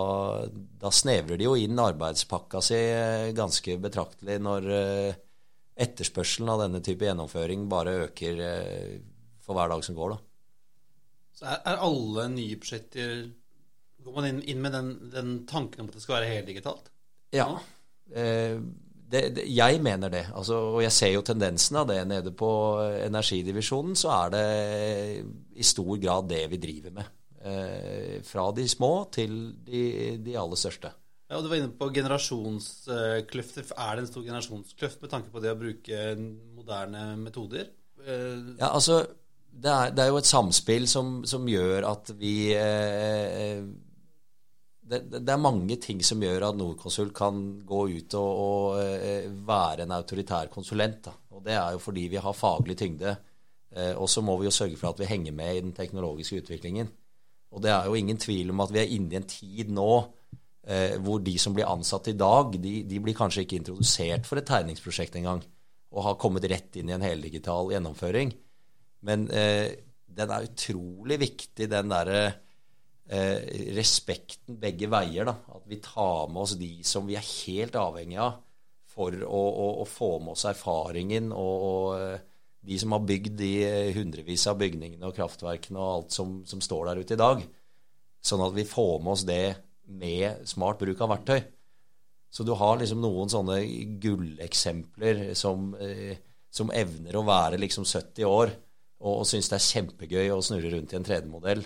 da, 0.78 0.92
snevrer 0.94 1.40
de 1.40 1.49
jo 1.49 1.56
inn 1.58 1.82
arbeidspakka 1.82 2.62
si 2.62 2.78
eh, 2.78 3.32
ganske 3.35 3.76
betraktelig 3.82 4.38
når 4.46 4.70
eh, 4.76 5.18
etterspørselen 5.87 6.52
av 6.54 6.62
denne 6.62 6.85
type 6.87 7.02
gjennomføring 7.02 7.66
bare 7.73 7.99
øker 8.06 8.44
eh, 8.46 8.96
for 9.42 9.58
hver 9.58 9.75
dag 9.75 9.82
som 9.82 9.99
går. 9.99 10.14
da. 10.14 10.23
Så 11.35 11.50
er, 11.50 11.64
er 11.73 11.82
alle 11.88 12.30
nye 12.37 12.61
prosjekter 12.62 13.26
Går 14.06 14.14
man 14.14 14.26
inn, 14.28 14.37
inn 14.46 14.61
med 14.62 14.70
den, 14.70 14.90
den 15.11 15.30
tanken 15.50 15.82
om 15.82 15.88
at 15.90 15.96
det 15.96 16.04
skal 16.04 16.20
være 16.20 16.28
heldigitalt? 16.30 16.92
Ja. 17.35 17.49
Eh, 18.12 18.59
det, 19.06 19.23
det, 19.37 19.45
jeg 19.54 19.80
mener 19.83 20.11
det. 20.12 20.25
Altså, 20.35 20.59
og 20.76 20.80
jeg 20.83 20.95
ser 20.95 21.12
jo 21.14 21.25
tendensen 21.26 21.78
av 21.80 21.88
det 21.90 22.00
nede 22.11 22.33
på 22.35 22.50
energidivisjonen. 23.06 23.95
Så 23.99 24.11
er 24.14 24.35
det 24.35 24.47
i 25.56 25.66
stor 25.66 25.95
grad 26.02 26.28
det 26.30 26.42
vi 26.52 26.61
driver 26.62 26.97
med. 26.99 27.12
Eh, 27.47 28.23
fra 28.26 28.49
de 28.56 28.66
små 28.68 28.92
til 29.14 29.37
de, 29.66 29.83
de 30.23 30.38
aller 30.38 30.59
største. 30.59 30.90
Ja, 31.26 31.38
og 31.38 31.45
Du 31.45 31.50
var 31.50 31.59
inne 31.59 31.75
på 31.75 31.90
generasjonskløfter. 31.95 33.71
Er 33.75 33.97
det 33.97 34.04
en 34.04 34.11
stor 34.11 34.26
generasjonskløft 34.26 35.02
med 35.02 35.11
tanke 35.11 35.30
på 35.33 35.42
det 35.42 35.54
å 35.54 35.59
bruke 35.59 36.02
moderne 36.54 37.09
metoder? 37.18 37.71
Eh, 38.02 38.54
ja, 38.59 38.71
altså 38.71 39.04
det 39.56 39.73
er, 39.73 39.95
det 39.95 40.04
er 40.04 40.12
jo 40.12 40.21
et 40.21 40.28
samspill 40.28 40.87
som, 40.90 41.18
som 41.26 41.47
gjør 41.49 41.87
at 41.88 42.12
vi 42.18 42.52
eh, 42.54 43.62
det, 44.87 45.00
det, 45.11 45.33
er 45.33 45.43
mange 45.43 45.76
ting 45.83 46.02
som 46.07 46.23
gjør 46.23 46.49
at 46.49 46.59
Norconsult 46.59 47.14
kan 47.16 47.40
gå 47.66 47.81
ut 47.97 48.14
og, 48.19 48.43
og 48.43 48.83
eh, 48.83 49.26
være 49.47 49.87
en 49.87 49.95
autoritær 49.97 50.50
konsulent. 50.52 51.00
Da. 51.09 51.14
Og 51.35 51.43
Det 51.45 51.57
er 51.57 51.75
jo 51.75 51.83
fordi 51.83 52.07
vi 52.12 52.21
har 52.23 52.37
faglig 52.37 52.76
tyngde. 52.78 53.16
Eh, 53.75 53.95
og 53.99 54.09
så 54.11 54.23
må 54.23 54.37
vi 54.38 54.47
jo 54.47 54.55
sørge 54.55 54.78
for 54.78 54.93
at 54.93 55.02
vi 55.02 55.11
henger 55.11 55.35
med 55.35 55.57
i 55.57 55.64
den 55.64 55.75
teknologiske 55.76 56.45
utviklingen. 56.45 56.93
Og 57.57 57.62
det 57.62 57.72
er 57.72 57.88
jo 57.88 57.99
ingen 57.99 58.18
tvil 58.20 58.53
om 58.53 58.62
at 58.62 58.72
vi 58.75 58.83
er 58.83 58.94
inne 58.94 59.16
i 59.16 59.18
en 59.18 59.29
tid 59.31 59.75
nå 59.75 59.90
eh, 60.68 60.96
hvor 61.03 61.22
de 61.25 61.37
som 61.40 61.55
blir 61.57 61.68
ansatt 61.70 62.11
i 62.12 62.16
dag, 62.18 62.55
de, 62.62 62.79
de, 62.87 63.03
blir 63.03 63.16
kanskje 63.16 63.46
ikke 63.46 63.61
introdusert 63.61 64.27
for 64.29 64.38
et 64.38 64.49
tegningsprosjekt 64.49 65.18
engang. 65.18 65.42
Og 65.96 66.05
har 66.07 66.20
kommet 66.20 66.46
rett 66.51 66.79
inn 66.79 66.90
i 66.90 66.96
en 66.96 67.05
heldigital 67.07 67.72
gjennomføring. 67.75 68.35
Men 69.07 69.29
eh, 69.35 69.70
den 70.16 70.33
er 70.33 70.46
utrolig 70.46 71.20
viktig, 71.22 71.68
den 71.70 71.90
derre 71.92 72.20
eh, 73.09 73.42
respekten 73.77 74.59
begge 74.61 74.88
veier. 74.90 75.29
Da. 75.29 75.37
At 75.57 75.66
vi 75.69 75.81
tar 75.83 76.31
med 76.33 76.42
oss 76.45 76.57
de 76.61 76.71
som 76.87 77.07
vi 77.09 77.19
er 77.19 77.27
helt 77.47 77.79
avhengige 77.81 78.25
av 78.25 78.40
for 78.97 79.12
å, 79.12 79.42
å, 79.51 79.66
å 79.83 79.85
få 79.88 80.16
med 80.25 80.33
oss 80.37 80.47
erfaringen 80.49 81.29
og, 81.35 81.66
og, 81.69 81.88
eh, 82.01 82.25
de 82.66 82.79
som 82.81 82.95
har 82.97 83.05
bygd 83.07 83.37
de 83.38 83.51
hundrevis 83.95 84.47
av 84.51 84.57
bygningene 84.59 85.07
og 85.07 85.14
kraftverkene 85.14 85.79
og 85.79 85.90
alt 85.90 86.16
som, 86.16 86.40
som, 86.49 86.62
står 86.64 86.88
der 86.88 87.03
ute 87.05 87.14
i 87.14 87.21
dag. 87.21 87.45
Sånn 88.27 88.42
at 88.42 88.57
vi 88.57 88.64
får 88.66 88.97
med 89.05 89.12
oss 89.12 89.27
det 89.29 89.45
med 89.87 90.49
smart 90.51 90.81
bruk 90.81 91.05
av 91.05 91.12
verktøy. 91.12 91.45
Så 92.33 92.42
du 92.42 92.51
har 92.59 92.81
liksom 92.81 93.05
noen 93.05 93.31
sånne 93.31 93.61
gulleksempler 94.03 95.29
som, 95.38 95.71
eh, 95.79 96.19
som 96.51 96.73
evner 96.75 97.16
å 97.16 97.27
være 97.29 97.61
liksom 97.62 97.87
70 97.87 98.27
år 98.27 98.51
og, 98.99 99.12
og 99.21 99.27
syns 99.29 99.53
det 99.53 99.61
er 99.61 99.69
kjempegøy 99.69 100.33
å 100.35 100.42
snurre 100.45 100.73
rundt 100.75 100.92
i 100.92 100.99
en 100.99 101.07
3D-modell. 101.07 101.62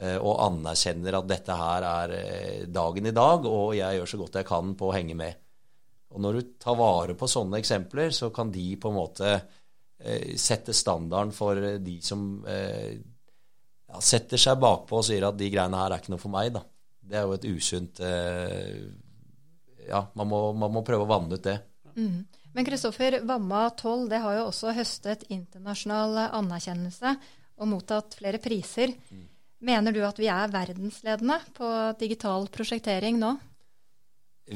Eh, 0.00 0.16
og 0.16 0.38
anerkjenner 0.40 1.18
at 1.18 1.26
dette 1.28 1.54
her 1.60 1.84
er 1.84 2.12
eh, 2.16 2.60
dagen 2.72 3.10
i 3.10 3.12
dag, 3.12 3.44
og 3.44 3.74
jeg 3.76 3.98
gjør 3.98 4.08
så 4.08 4.18
godt 4.22 4.38
jeg 4.40 4.46
kan 4.48 4.72
på 4.78 4.88
å 4.88 4.94
henge 4.96 5.16
med. 5.18 5.40
Og 6.14 6.22
når 6.24 6.36
du 6.38 6.52
tar 6.62 6.78
vare 6.78 7.16
på 7.18 7.28
sånne 7.28 7.58
eksempler, 7.60 8.08
så 8.16 8.30
kan 8.32 8.48
de 8.54 8.64
på 8.80 8.88
en 8.88 8.96
måte 8.96 9.28
eh, 9.34 10.32
sette 10.40 10.72
standarden 10.72 11.34
for 11.36 11.60
de 11.84 11.96
som 12.02 12.22
ja, 12.48 14.00
setter 14.00 14.40
seg 14.40 14.56
bakpå 14.62 15.02
og 15.02 15.04
sier 15.04 15.26
at 15.28 15.36
de 15.36 15.50
greiene 15.52 15.82
her 15.82 15.92
er 15.92 16.00
ikke 16.00 16.14
noe 16.14 16.22
for 16.22 16.32
meg. 16.32 16.48
Da. 16.54 16.62
Det 17.10 17.18
er 17.20 17.26
jo 17.26 17.36
et 17.36 17.48
usunt 17.50 18.00
Ja, 19.90 20.00
man 20.16 20.30
må, 20.30 20.38
man 20.54 20.72
må, 20.72 20.84
prøve 20.86 21.04
å 21.04 21.10
vanne 21.10 21.36
ut 21.36 21.44
det. 21.44 21.58
Mm. 21.92 22.22
Men 22.54 22.66
Kristoffer, 22.66 23.18
Vamma 23.26 23.66
12 23.74 24.08
det 24.10 24.22
har 24.24 24.38
jo 24.38 24.46
også 24.48 24.72
høstet 24.74 25.28
internasjonal 25.28 26.30
anerkjennelse 26.30 27.12
og 27.60 27.70
mottatt 27.70 28.16
flere 28.18 28.40
priser. 28.42 28.94
Mm. 29.10 29.26
Mener 29.60 29.92
du 29.92 30.00
at 30.06 30.18
vi 30.20 30.28
er 30.32 30.52
verdensledende 30.52 31.36
på 31.56 31.68
digital 32.00 32.46
prosjektering 32.52 33.18
nå? 33.20 33.34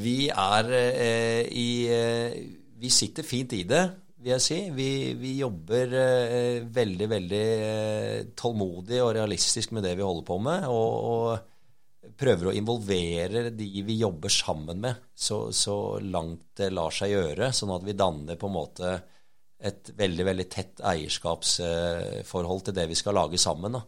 Vi 0.00 0.30
er 0.32 0.70
eh, 0.74 1.42
i 1.54 1.68
eh, 1.92 2.38
Vi 2.80 2.90
sitter 2.90 3.26
fint 3.26 3.52
i 3.54 3.62
det, 3.68 3.82
vil 4.24 4.32
jeg 4.32 4.42
si. 4.42 4.58
Vi, 4.74 4.88
vi 5.20 5.36
jobber 5.38 5.92
eh, 6.00 6.64
veldig, 6.64 7.08
veldig 7.12 7.44
eh, 7.68 8.20
tålmodig 8.36 9.02
og 9.04 9.12
realistisk 9.18 9.76
med 9.76 9.84
det 9.86 9.94
vi 9.98 10.06
holder 10.06 10.26
på 10.26 10.38
med. 10.42 10.66
Og, 10.72 10.94
og 11.12 12.14
prøver 12.18 12.50
å 12.50 12.56
involvere 12.56 13.48
de 13.54 13.68
vi 13.84 14.00
jobber 14.00 14.32
sammen 14.32 14.80
med, 14.82 15.08
så, 15.14 15.46
så, 15.52 15.98
langt 16.00 16.54
det 16.58 16.72
lar 16.72 16.94
seg 16.94 17.12
gjøre. 17.12 17.52
Sånn 17.52 17.76
at 17.76 17.84
vi 17.84 17.96
danner 17.98 18.40
på 18.40 18.48
en 18.48 18.56
måte 18.56 18.94
et 19.64 19.92
veldig, 19.96 20.24
veldig 20.32 20.48
tett 20.52 20.80
eierskapsforhold 20.84 22.66
til 22.66 22.76
det 22.76 22.88
vi 22.90 22.98
skal 22.98 23.16
lage 23.20 23.40
sammen. 23.40 23.78
da. 23.78 23.84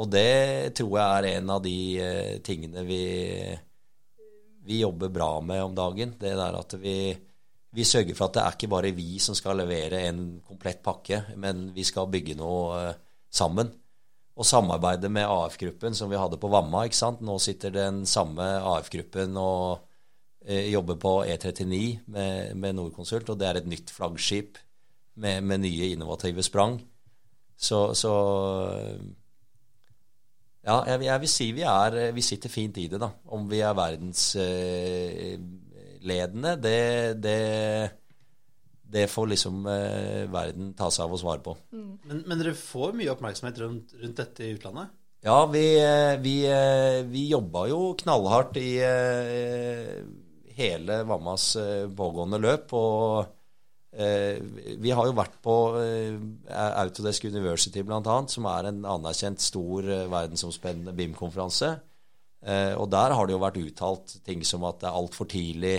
Og 0.00 0.08
det 0.08 0.72
tror 0.78 0.94
jeg 0.96 1.18
er 1.18 1.28
en 1.36 1.52
av 1.52 1.60
de 1.64 1.76
eh, 2.00 2.38
tingene 2.44 2.84
vi, 2.88 3.02
vi 4.64 4.80
jobber 4.80 5.12
bra 5.12 5.34
med 5.44 5.62
om 5.66 5.76
dagen. 5.76 6.14
Det 6.20 6.32
der 6.38 6.56
at 6.56 6.74
vi, 6.80 6.96
vi, 7.76 7.84
sørger 7.84 8.16
for 8.16 8.30
at 8.30 8.38
det 8.38 8.42
er 8.44 8.56
ikke 8.56 8.72
bare 8.72 8.94
vi 8.96 9.18
som 9.20 9.36
skal 9.36 9.60
levere 9.60 10.06
en 10.08 10.24
komplett 10.46 10.80
pakke, 10.84 11.22
men 11.36 11.68
vi 11.76 11.84
skal 11.84 12.10
bygge 12.12 12.38
noe 12.40 12.80
eh, 12.80 12.98
sammen. 13.28 13.74
Og 14.32 14.48
samarbeide 14.48 15.10
med 15.12 15.28
AF-gruppen 15.28 15.92
som 15.94 16.08
vi 16.08 16.16
hadde 16.16 16.40
på 16.40 16.48
Vamma. 16.48 16.86
ikke 16.88 16.96
sant? 16.96 17.20
Nå 17.20 17.36
sitter 17.42 17.74
den 17.74 18.06
samme 18.08 18.46
AF-gruppen 18.64 19.36
og 19.36 19.82
eh, 20.46 20.70
jobber 20.72 20.96
på 20.96 21.18
E39 21.28 21.82
med, 22.06 22.56
med 22.56 22.78
Norconsult, 22.80 23.28
og 23.28 23.36
det 23.36 23.50
er 23.50 23.60
et 23.60 23.68
nytt 23.68 23.92
flaggskip 23.92 24.56
med, 25.20 25.44
med 25.44 25.66
nye 25.66 25.92
innovative 25.92 26.40
sprang. 26.48 26.80
Så, 27.60 27.92
så 27.94 28.14
ja, 30.62 30.76
jeg, 30.86 31.00
jeg, 31.08 31.20
vil 31.24 31.30
si 31.30 31.46
vi, 31.56 31.62
er, 31.66 32.12
vi 32.14 32.22
sitter 32.22 32.50
fint 32.52 32.76
i 32.78 32.84
det, 32.90 32.98
da. 33.02 33.08
Om 33.34 33.48
vi 33.50 33.58
er 33.66 33.74
verdensledende, 33.74 36.52
det, 36.62 36.82
det, 37.22 37.90
det 38.94 39.08
får 39.10 39.26
liksom 39.32 39.66
eh, 39.66 40.30
verden 40.30 40.74
ta 40.78 40.86
seg 40.94 41.04
av 41.08 41.12
å 41.16 41.22
svare 41.24 41.42
på. 41.42 41.52
Mm. 41.74 41.92
Men, 42.06 42.16
men, 42.26 42.38
dere 42.38 42.54
får 42.58 42.90
mye 42.98 43.12
oppmerksomhet 43.16 43.56
rundt, 43.64 43.86
rundt 43.98 44.18
dette 44.22 44.40
i 44.46 44.54
utlandet? 44.54 44.86
Ja, 45.22 45.46
vi, 45.50 45.66
eh, 45.82 46.14
vi, 46.22 46.36
eh, 46.46 47.02
vi 47.10 47.30
jobba 47.30 47.66
jo 47.70 47.94
knallhardt 47.98 48.56
i 48.62 48.78
hele 50.52 51.04
Vammas 51.08 51.56
pågående 51.96 52.38
løp. 52.42 52.72
og 52.78 53.24
Eh, 53.24 53.30
vi 53.92 54.92
har 54.96 55.04
jo 55.08 55.14
vært 55.16 55.34
på 55.44 55.54
eh, 55.82 56.14
Autodesk 56.80 57.26
University 57.28 57.82
bl.a., 57.84 58.18
som 58.32 58.48
er 58.48 58.70
en 58.70 58.78
anerkjent 58.88 59.42
stor 59.44 59.84
eh, 59.84 60.06
verdensomspennende 60.12 60.94
BIM-konferanse. 60.96 61.74
Og 62.42 62.88
der 62.90 63.12
har 63.14 63.28
det 63.28 63.36
jo 63.36 63.38
vært 63.38 63.58
uttalt 63.60 64.12
ting 64.26 64.40
som 64.42 64.64
at 64.66 64.80
det 64.80 64.88
er 64.88 64.96
altfor 64.98 65.28
tidlig 65.30 65.76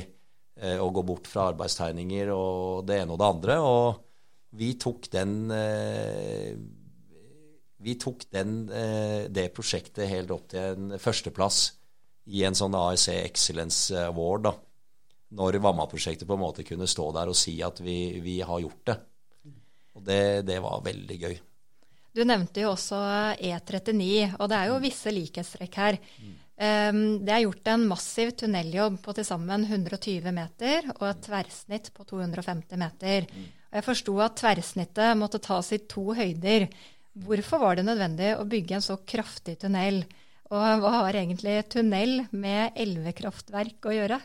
å 0.80 0.86
gå 0.96 1.02
bort 1.04 1.26
fra 1.28 1.50
arbeidstegninger 1.52 2.30
og 2.32 2.86
det 2.88 3.02
ene 3.02 3.12
og 3.12 3.20
det 3.20 3.28
andre. 3.28 3.58
Og, 3.60 3.98
vi 4.54 4.74
tok 4.78 5.10
den 5.14 5.52
eh, 5.52 6.54
Vi 7.84 7.96
tok 8.00 8.28
den, 8.32 8.70
eh, 8.72 9.26
det 9.28 9.50
prosjektet 9.56 10.08
helt 10.08 10.32
opp 10.32 10.48
til 10.54 10.78
en 10.78 11.00
førsteplass 11.02 11.74
i 12.32 12.46
en 12.48 12.56
sånn 12.56 12.78
ASE 12.78 13.18
Excellence 13.26 13.92
Award. 14.06 14.46
da, 14.46 14.54
Når 15.34 15.58
Vamma-prosjektet 15.64 16.28
på 16.30 16.38
en 16.38 16.44
måte 16.44 16.66
kunne 16.68 16.90
stå 16.90 17.08
der 17.16 17.32
og 17.32 17.38
si 17.38 17.56
at 17.66 17.82
vi, 17.82 17.98
vi 18.22 18.38
har 18.46 18.62
gjort 18.62 18.86
det. 18.92 19.00
Og 19.98 20.06
det, 20.06 20.22
det 20.48 20.60
var 20.62 20.84
veldig 20.86 21.18
gøy. 21.22 21.36
Du 22.14 22.22
nevnte 22.30 22.62
jo 22.62 22.76
også 22.76 23.00
E39, 23.42 24.36
og 24.38 24.50
det 24.52 24.58
er 24.58 24.70
jo 24.70 24.82
visse 24.84 25.14
likhetstrekk 25.14 25.78
her. 25.82 25.98
Um, 26.54 27.00
det 27.26 27.34
er 27.34 27.42
gjort 27.48 27.70
en 27.74 27.88
massiv 27.90 28.36
tunneljobb 28.38 29.00
på 29.02 29.16
til 29.18 29.26
sammen 29.26 29.66
120 29.66 30.30
meter 30.36 30.92
og 31.00 31.08
et 31.10 31.24
tverrsnitt 31.26 31.90
på 31.96 32.06
250 32.12 32.78
meter. 32.78 33.26
Og 33.26 33.80
jeg 33.80 33.88
forsto 33.88 34.18
at 34.22 34.38
tverrsnittet 34.38 35.18
måtte 35.18 35.42
tas 35.42 35.72
i 35.74 35.82
to 35.90 36.12
høyder. 36.14 36.68
Hvorfor 37.26 37.64
var 37.66 37.80
det 37.80 37.88
nødvendig 37.90 38.36
å 38.38 38.46
bygge 38.50 38.78
en 38.78 38.86
så 38.86 39.00
kraftig 39.02 39.58
tunnel? 39.66 40.04
Og 40.54 40.84
hva 40.84 40.94
har 41.00 41.18
egentlig 41.18 41.58
tunnel 41.74 42.28
med 42.30 42.78
elvekraftverk 42.78 43.90
å 43.90 43.98
gjøre? 43.98 44.22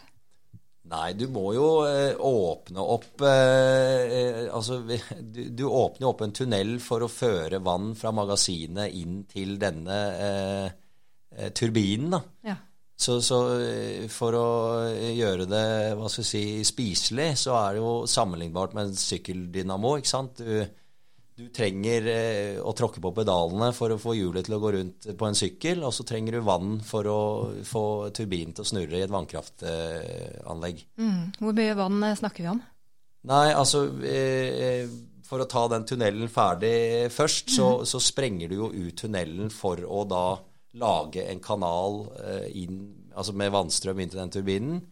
Nei, 0.88 1.12
du 1.18 1.26
må 1.28 1.50
jo 1.52 1.66
eh, 1.84 2.14
åpne 2.16 2.84
opp 2.94 3.24
eh, 3.26 4.04
eh 4.08 4.46
Altså, 4.48 4.80
du, 4.84 5.42
du, 5.52 5.64
åpner 5.66 6.06
jo 6.06 6.12
opp 6.14 6.22
en 6.24 6.32
tunnel 6.32 6.78
for 6.80 7.04
å 7.04 7.10
føre 7.12 7.60
vann 7.64 7.92
fra 7.98 8.12
magasinet 8.16 8.94
inn 8.96 9.20
til 9.28 9.58
denne 9.60 9.98
eh, 10.24 11.50
turbinen, 11.52 12.16
da. 12.16 12.22
Ja. 12.48 12.56
Så, 12.98 13.20
så, 13.22 13.36
for 14.10 14.34
å 14.34 14.46
gjøre 14.90 15.44
det 15.46 15.66
hva 15.94 16.08
skal 16.10 16.24
jeg 16.24 16.30
si, 16.32 16.40
spiselig, 16.66 17.28
så 17.38 17.54
er 17.60 17.76
det 17.76 17.82
jo 17.84 17.92
sammenlignbart 18.10 18.74
med 18.74 18.88
en 18.88 18.98
sykkeldynamo. 18.98 19.92
ikke 20.00 20.10
sant? 20.10 20.40
Du, 20.42 20.64
du 21.38 21.46
trenger 21.54 22.06
eh, 22.10 22.56
å 22.58 22.72
tråkke 22.74 23.00
på 23.02 23.12
pedalene 23.14 23.70
for 23.76 23.94
å 23.94 23.98
få 24.02 24.16
hjulet 24.16 24.48
til 24.48 24.56
å 24.56 24.62
gå 24.62 24.72
rundt 24.74 25.06
på 25.18 25.26
en 25.28 25.36
sykkel, 25.38 25.84
og 25.86 25.92
så 25.94 26.06
trenger 26.06 26.34
du 26.34 26.46
vann 26.46 26.80
for 26.84 27.06
å 27.06 27.20
få 27.66 27.84
turbinen 28.14 28.56
til 28.56 28.64
å 28.64 28.70
snurre 28.72 28.98
i 28.98 29.04
et 29.04 29.12
vannkraftanlegg. 29.12 30.82
Mm. 30.98 31.20
Hvor 31.38 31.54
mye 31.60 31.76
vann 31.78 32.02
eh, 32.08 32.16
snakker 32.18 32.42
vi 32.42 32.50
om? 32.56 32.58
Nei, 33.28 33.46
altså 33.52 33.84
eh, 34.06 34.90
For 35.26 35.42
å 35.42 35.46
ta 35.50 35.64
den 35.70 35.86
tunnelen 35.86 36.30
ferdig 36.32 37.06
først, 37.14 37.54
så, 37.54 37.70
mm. 37.78 37.86
så, 37.92 38.02
sprenger 38.02 38.50
du 38.50 38.58
jo 38.58 38.72
ut 38.74 38.98
tunnelen 38.98 39.54
for 39.54 39.82
å 39.84 40.02
da 40.08 40.26
lage 40.78 41.22
en 41.28 41.40
kanal 41.42 42.00
inn, 42.56 42.80
altså 43.12 43.34
med 43.36 43.52
vannstrøm 43.52 44.00
inn 44.00 44.10
til 44.12 44.20
den 44.20 44.32
turbinen. 44.32 44.82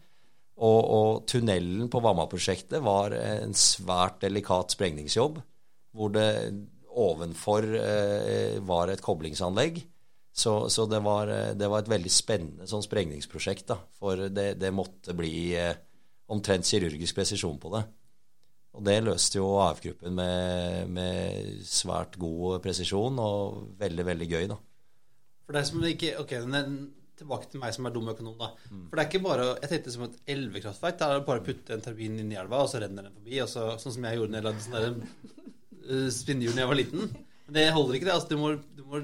Og, 0.57 0.79
og 0.79 1.27
tunnelen 1.29 1.89
på 1.89 2.01
Vamma-prosjektet 2.01 2.81
var 2.85 3.13
en 3.17 3.53
svært 3.57 4.21
delikat 4.23 4.73
sprengningsjobb 4.77 5.41
hvor 5.95 6.11
det 6.15 6.29
ovenfor 6.97 7.67
eh, 7.77 8.57
var 8.65 8.91
et 8.91 9.03
koblingsanlegg. 9.03 9.83
Så, 10.37 10.69
så 10.69 10.85
det, 10.85 10.99
var, 11.05 11.29
eh, 11.33 11.53
det, 11.57 11.69
var, 11.69 11.81
et 11.81 11.91
veldig 11.91 12.13
spennende 12.13 12.67
sånn 12.69 12.85
sprengningsprosjekt. 12.85 13.67
Da, 13.71 13.79
for 13.97 14.27
det, 14.29 14.51
det 14.61 14.73
måtte 14.75 15.15
bli 15.17 15.53
eh, 15.57 15.73
omtrent 16.33 16.67
kirurgisk 16.67 17.17
presisjon 17.17 17.57
på 17.61 17.73
det. 17.73 17.83
Og 18.77 18.85
det 18.85 18.99
løste 19.01 19.39
jo 19.39 19.55
AF-gruppen 19.63 20.13
med, 20.13 20.93
med, 20.93 21.63
svært 21.65 22.19
god 22.21 22.59
presisjon 22.61 23.17
og 23.21 23.63
veldig, 23.79 24.05
veldig 24.11 24.29
gøy, 24.29 24.45
da. 24.51 24.59
For 25.47 25.57
er 25.57 25.65
som 25.65 25.85
ikke, 25.87 26.17
ok, 26.21 26.37
Tilbake 27.17 27.47
til 27.49 27.61
meg 27.63 27.71
som 27.73 27.87
er 27.89 27.93
dum 27.95 28.11
økonom, 28.11 28.35
da. 28.37 28.51
Mm. 28.69 28.81
For 28.91 28.93
det 28.93 29.01
er 29.01 29.07
ikke 29.07 29.23
bare 29.25 29.45
Jeg 29.55 29.69
tenkte 29.71 29.93
som 29.95 30.03
et 30.05 30.17
elvekraftverk. 30.35 30.99
Da 30.99 31.07
er 31.07 31.17
det 31.17 31.25
bare 31.25 31.41
å 31.41 31.45
putte 31.47 31.73
en 31.73 31.81
turbin 31.81 32.19
inn 32.21 32.29
i 32.29 32.37
elva, 32.37 32.59
og 32.61 32.69
så 32.69 32.83
renner 32.83 33.07
den 33.07 33.15
forbi. 33.15 33.39
Og 33.41 33.49
så, 33.49 33.63
sånn 33.81 33.95
som 33.95 34.05
jeg 34.05 34.19
gjorde 34.19 34.35
når 34.35 34.37
jeg 34.37 34.45
lagde 34.45 34.65
sånn 34.67 35.55
uh, 35.87 36.09
spinnehjul 36.13 36.55
da 36.55 36.63
jeg 36.63 36.71
var 36.71 36.79
liten. 36.81 37.07
Men 37.47 37.57
det 37.57 37.71
holder 37.75 37.97
ikke, 37.97 38.09
det. 38.09 38.15
Altså, 38.17 38.29
du, 38.33 38.37
må, 38.41 38.53
du 38.77 38.83
må 38.87 39.01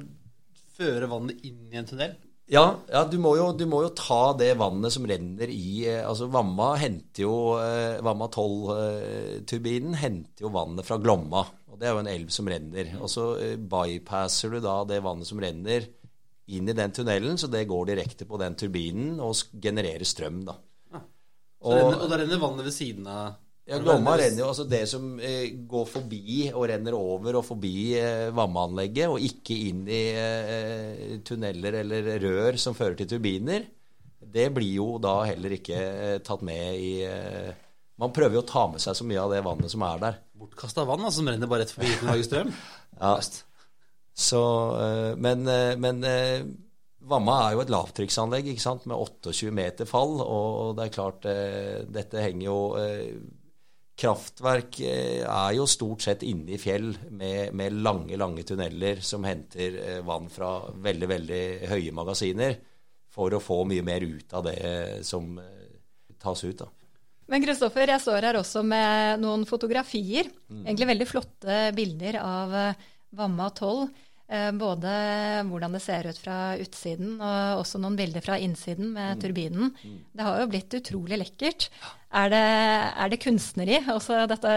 føre 0.77 1.09
vannet 1.11 1.43
inn 1.47 1.65
i 1.71 1.79
en 1.79 1.89
tunnel. 1.89 2.15
Ja, 2.51 2.63
ja 2.91 3.03
du, 3.07 3.15
må 3.23 3.33
jo, 3.39 3.47
du, 3.55 3.63
må 3.69 3.79
jo, 3.85 3.91
ta 3.95 4.33
det 4.35 4.51
vannet 4.59 4.93
som 4.93 5.05
renner 5.07 5.51
i 5.51 5.85
eh, 5.87 6.01
altså 6.03 6.27
Vamma 6.31 6.73
henter 6.81 7.23
jo 7.23 7.35
eh, 7.55 8.01
Vamma 8.03 8.27
12-turbinen 8.27 9.95
henter 10.01 10.45
jo 10.45 10.51
vannet 10.53 10.87
fra 10.87 10.99
Glomma. 11.01 11.45
og 11.71 11.79
Det 11.79 11.87
er 11.87 11.95
jo 11.95 12.01
en 12.03 12.11
elv 12.11 12.33
som 12.35 12.49
renner. 12.51 12.91
Og 12.99 13.11
så 13.11 13.29
eh, 13.39 13.55
bypasser 13.57 14.51
du 14.51 14.59
da 14.63 14.81
det 14.89 14.99
vannet 15.05 15.29
som 15.29 15.39
renner, 15.43 15.87
inn 16.53 16.67
i 16.67 16.75
den 16.75 16.91
tunnelen, 16.91 17.39
så 17.39 17.47
det 17.47 17.63
går 17.69 17.93
direkte 17.93 18.27
på 18.27 18.35
den 18.41 18.57
turbinen 18.59 19.21
og 19.23 19.55
genererer 19.63 20.03
strøm. 20.03 20.43
da. 20.49 20.57
Ja. 20.91 20.99
Og, 21.63 21.77
renner, 21.79 22.01
og 22.03 22.11
da 22.11 22.19
renner 22.19 22.43
vannet 22.43 22.67
ved 22.67 22.75
siden 22.75 23.07
av 23.07 23.39
ja, 23.63 23.77
Glomma 23.79 24.17
renner 24.19 24.41
jo 24.41 24.49
altså 24.49 24.65
det 24.67 24.81
som 24.91 25.13
eh, 25.23 25.53
går 25.69 25.85
forbi 25.87 26.49
og 26.51 26.65
renner 26.67 26.95
over 26.97 27.37
og 27.39 27.45
forbi 27.47 27.93
eh, 27.95 28.27
vannanlegget, 28.35 29.07
og 29.07 29.23
ikke 29.23 29.55
inn 29.69 29.85
i 29.87 30.01
eh, 30.19 31.13
tunneler 31.23 31.77
eller 31.79 32.09
rør 32.19 32.59
som 32.59 32.75
fører 32.75 32.97
til 32.99 33.07
turbiner, 33.13 33.63
det 34.33 34.49
blir 34.55 34.81
jo 34.81 34.87
da 35.03 35.21
heller 35.29 35.55
ikke 35.55 35.77
eh, 35.79 36.17
tatt 36.25 36.43
med 36.43 36.79
i 36.79 36.91
eh, 37.07 37.53
Man 38.01 38.11
prøver 38.11 38.35
jo 38.35 38.41
å 38.43 38.49
ta 38.49 38.65
med 38.71 38.83
seg 38.83 38.97
så 38.97 39.05
mye 39.07 39.21
av 39.21 39.31
det 39.31 39.43
vannet 39.45 39.71
som 39.71 39.83
er 39.85 40.01
der. 40.01 40.17
Bortkasta 40.43 40.83
vann 40.89 41.03
altså, 41.05 41.21
som 41.21 41.29
renner 41.29 41.47
bare 41.47 41.63
rett 41.63 41.71
forbi 41.71 41.91
uten 41.93 42.09
å 42.09 42.11
lage 42.11 42.25
strøm? 42.27 42.49
ja. 43.03 43.13
Så, 44.13 44.41
eh, 44.81 45.13
men, 45.23 45.47
men 45.79 46.03
Vamma 47.03 47.37
er 47.45 47.55
jo 47.55 47.63
et 47.63 47.71
lavtrykksanlegg 47.71 48.49
ikke 48.51 48.63
sant, 48.63 48.83
med 48.91 48.99
28 48.99 49.55
meter 49.55 49.87
fall, 49.87 50.19
og 50.23 50.75
det 50.75 50.85
er 50.85 50.93
klart 50.97 51.25
dette 51.91 52.21
henger 52.23 52.45
jo 52.47 52.59
Kraftverk 54.03 54.81
eh, 54.83 55.23
er 55.23 55.53
jo 55.55 55.65
stort 55.69 56.03
sett 56.03 56.25
inne 56.27 56.55
i 56.55 56.59
fjell 56.59 56.89
med, 57.15 57.53
med 57.55 57.77
lange, 57.85 58.17
lange 58.19 58.43
tunneler 58.47 58.99
som 59.05 59.23
henter 59.23 59.77
eh, 59.79 59.99
vann 60.03 60.27
fra 60.31 60.57
veldig, 60.83 61.09
veldig 61.13 61.43
høye 61.71 61.93
magasiner 61.95 62.57
for 63.13 63.31
å 63.31 63.41
få 63.43 63.61
mye 63.69 63.85
mer 63.85 64.03
ut 64.03 64.33
av 64.35 64.49
det 64.49 64.57
som 65.07 65.37
eh, 65.39 65.77
tas 66.19 66.43
ut. 66.43 66.65
da. 66.65 66.67
Men 67.31 67.45
Kristoffer, 67.45 67.93
jeg 67.93 68.03
står 68.03 68.27
her 68.27 68.41
også 68.41 68.65
med 68.67 69.23
noen 69.23 69.47
fotografier. 69.47 70.27
Mm. 70.51 70.65
Egentlig 70.65 70.89
veldig 70.91 71.07
flotte 71.07 71.59
bilder 71.77 72.19
av 72.19 72.57
Vamma 73.15 73.47
12. 73.55 73.87
Eh, 74.31 74.49
både 74.55 74.91
hvordan 75.49 75.75
det 75.75 75.81
ser 75.83 76.07
ut 76.07 76.19
fra 76.21 76.37
utsiden, 76.61 77.17
og 77.19 77.61
også 77.61 77.81
noen 77.83 77.97
bilder 77.99 78.23
fra 78.23 78.37
innsiden 78.39 78.93
med 78.95 79.17
mm. 79.17 79.21
turbinen. 79.21 79.73
Mm. 79.83 79.97
Det 80.15 80.27
har 80.27 80.39
jo 80.39 80.49
blitt 80.53 80.77
utrolig 80.79 81.19
lekkert. 81.19 81.67
Er 82.13 82.31
det, 82.31 82.43
er 83.03 83.11
det 83.11 83.21
kunstneri, 83.23 83.81
også 83.91 84.23
dette, 84.31 84.53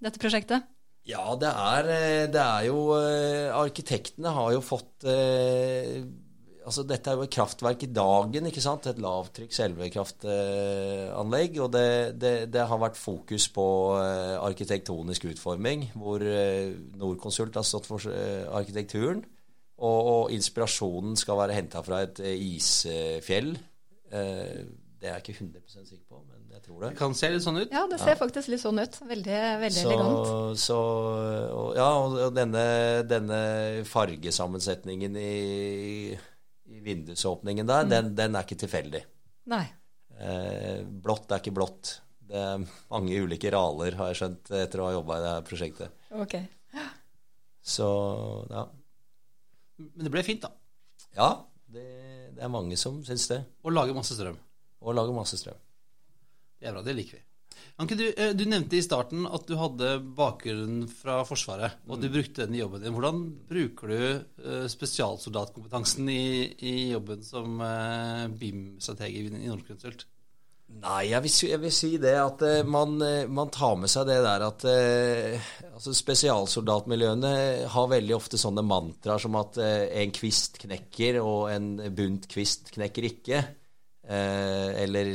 dette, 0.00 0.22
prosjektet? 0.22 0.66
Ja, 1.08 1.34
det 1.40 1.50
er, 1.50 1.92
eh, 1.92 2.24
det 2.32 2.42
er 2.42 2.66
jo 2.70 2.80
eh, 2.96 3.52
Arkitektene 3.56 4.32
har 4.36 4.54
jo 4.56 4.64
fått 4.64 5.06
altså 6.66 6.84
Dette 6.86 7.10
er 7.10 7.18
jo 7.18 7.24
et 7.26 7.34
kraftverk 7.34 7.84
i 7.86 7.90
dagen, 7.94 8.46
ikke 8.50 8.62
sant? 8.64 8.86
et 8.90 9.00
lavtrykk 9.02 9.52
elvekraftanlegg. 9.66 11.58
Og 11.64 11.68
det, 11.74 11.88
det, 12.20 12.32
det, 12.52 12.64
har 12.70 12.82
vært 12.82 12.98
fokus 13.00 13.48
på 13.54 13.66
eh, 14.00 14.36
arkitektonisk 14.40 15.24
utforming, 15.32 15.80
hvor 15.98 16.18
eh, 16.24 16.72
Norconsult 17.00 17.56
har 17.58 17.66
stått 17.66 17.86
for 17.90 17.98
eh, 18.12 18.44
arkitekturen. 18.48 19.24
Og, 19.80 20.00
og 20.12 20.32
inspirasjonen 20.36 21.16
skal 21.16 21.38
være 21.40 21.56
henta 21.56 21.80
fra 21.84 22.02
et 22.04 22.18
isfjell. 22.20 23.54
Det 24.10 25.08
er 25.08 25.14
jeg 25.14 25.22
ikke 25.22 25.38
100% 25.46 25.86
sikker 25.88 26.04
på, 26.04 26.18
men 26.26 26.52
jeg 26.52 26.60
tror 26.66 26.82
det. 26.82 26.90
Det 26.90 26.98
kan 26.98 27.14
se 27.16 27.30
litt 27.32 27.44
sånn 27.46 27.62
ut. 27.62 27.70
Ja, 27.72 27.86
det 27.88 27.96
ser 28.02 28.12
ja. 28.12 28.18
faktisk 28.20 28.50
litt 28.52 28.60
sånn 28.60 28.76
ut. 28.82 28.98
Veldig, 29.08 29.38
veldig 29.62 29.78
så, 29.78 29.86
elegant. 29.88 30.60
Så, 30.60 30.80
og, 31.56 31.70
ja, 31.78 31.88
og 31.96 32.36
denne, 32.36 32.64
denne 33.08 33.40
fargesammensetningen 33.88 35.16
i 35.16 35.30
i 36.70 36.80
vindusåpningen 36.84 37.66
der, 37.66 37.84
mm. 37.84 37.90
den, 37.90 38.14
den, 38.18 38.36
er 38.36 38.46
ikke 38.46 38.60
tilfeldig. 38.60 39.02
Nei. 39.50 39.64
Eh, 40.20 40.80
blått 40.84 41.32
er 41.32 41.42
ikke 41.42 41.54
blått. 41.56 41.96
Det 42.30 42.38
er 42.38 42.62
mange 42.62 43.18
ulike 43.18 43.50
raler, 43.50 43.96
har 43.98 44.12
jeg 44.12 44.20
skjønt, 44.20 44.52
etter 44.54 44.82
å 44.82 44.86
ha 44.86 44.94
jobba 44.94 45.16
i 45.16 45.24
det 45.24 45.32
her 45.32 45.46
prosjektet. 45.48 46.02
Ok. 46.14 46.36
Så, 47.70 47.88
ja. 48.50 48.66
Men 49.80 50.06
det 50.06 50.12
ble 50.14 50.22
fint, 50.26 50.44
da. 50.44 50.52
Ja, 51.16 51.30
det, 51.70 51.86
det 52.36 52.44
er 52.44 52.52
mange 52.52 52.78
som 52.78 53.00
syns 53.06 53.26
det. 53.30 53.40
Og 53.66 53.74
lager 53.74 53.96
masse 53.96 54.14
strøm. 54.16 54.38
Og 54.80 54.96
lager 54.96 55.16
masse 55.16 55.38
strøm. 55.40 55.58
Det 56.60 56.68
er 56.68 56.76
bra, 56.76 56.84
det 56.86 56.94
liker 56.96 57.18
vi. 57.18 57.24
Anke, 57.80 57.96
du, 57.96 58.12
eh, 58.12 58.34
du, 58.36 58.44
nevnte 58.44 58.76
i 58.76 58.82
starten 58.84 59.24
at 59.24 59.46
du 59.48 59.54
hadde 59.56 59.94
bakgrunn 60.16 60.82
fra 60.92 61.22
Forsvaret, 61.24 61.78
og 61.86 61.96
at 61.96 62.02
du 62.02 62.10
mm. 62.10 62.12
brukte 62.12 62.44
den 62.44 62.56
i 62.58 62.60
jobben 62.60 62.82
din. 62.84 62.92
Hvordan 62.92 63.22
bruker 63.48 63.92
du 63.92 64.00
uh, 64.44 64.66
spesialsoldatkompetansen 64.68 66.10
i, 66.12 66.24
i, 66.60 66.74
jobben 66.92 67.24
som 67.24 67.56
uh, 67.64 68.26
BIM-strateg 68.36 69.16
i 69.16 69.22
Nordkonsult? 69.46 70.04
Nei, 70.70 71.06
jeg 71.08 71.24
vil, 71.24 71.32
jeg 71.48 71.60
vil, 71.62 71.72
si 71.74 71.88
det 71.98 72.12
at 72.20 72.44
man, 72.68 72.92
man, 73.32 73.48
tar 73.50 73.72
med 73.80 73.90
seg 73.90 74.04
det 74.06 74.20
der 74.22 74.44
at 74.46 74.62
altså 74.68 75.90
Spesialsoldatmiljøene 75.98 77.32
har 77.72 77.88
veldig 77.90 78.14
ofte 78.14 78.38
sånne 78.38 78.62
mantraer 78.62 79.18
som 79.18 79.34
at 79.40 79.58
en 79.58 80.14
kvist 80.14 80.60
knekker, 80.62 81.18
og 81.24 81.48
en 81.50 81.72
bunt 81.96 82.30
kvist 82.30 82.70
knekker 82.76 83.08
ikke. 83.08 83.42
Eh, 84.10 84.82
eller 84.82 85.06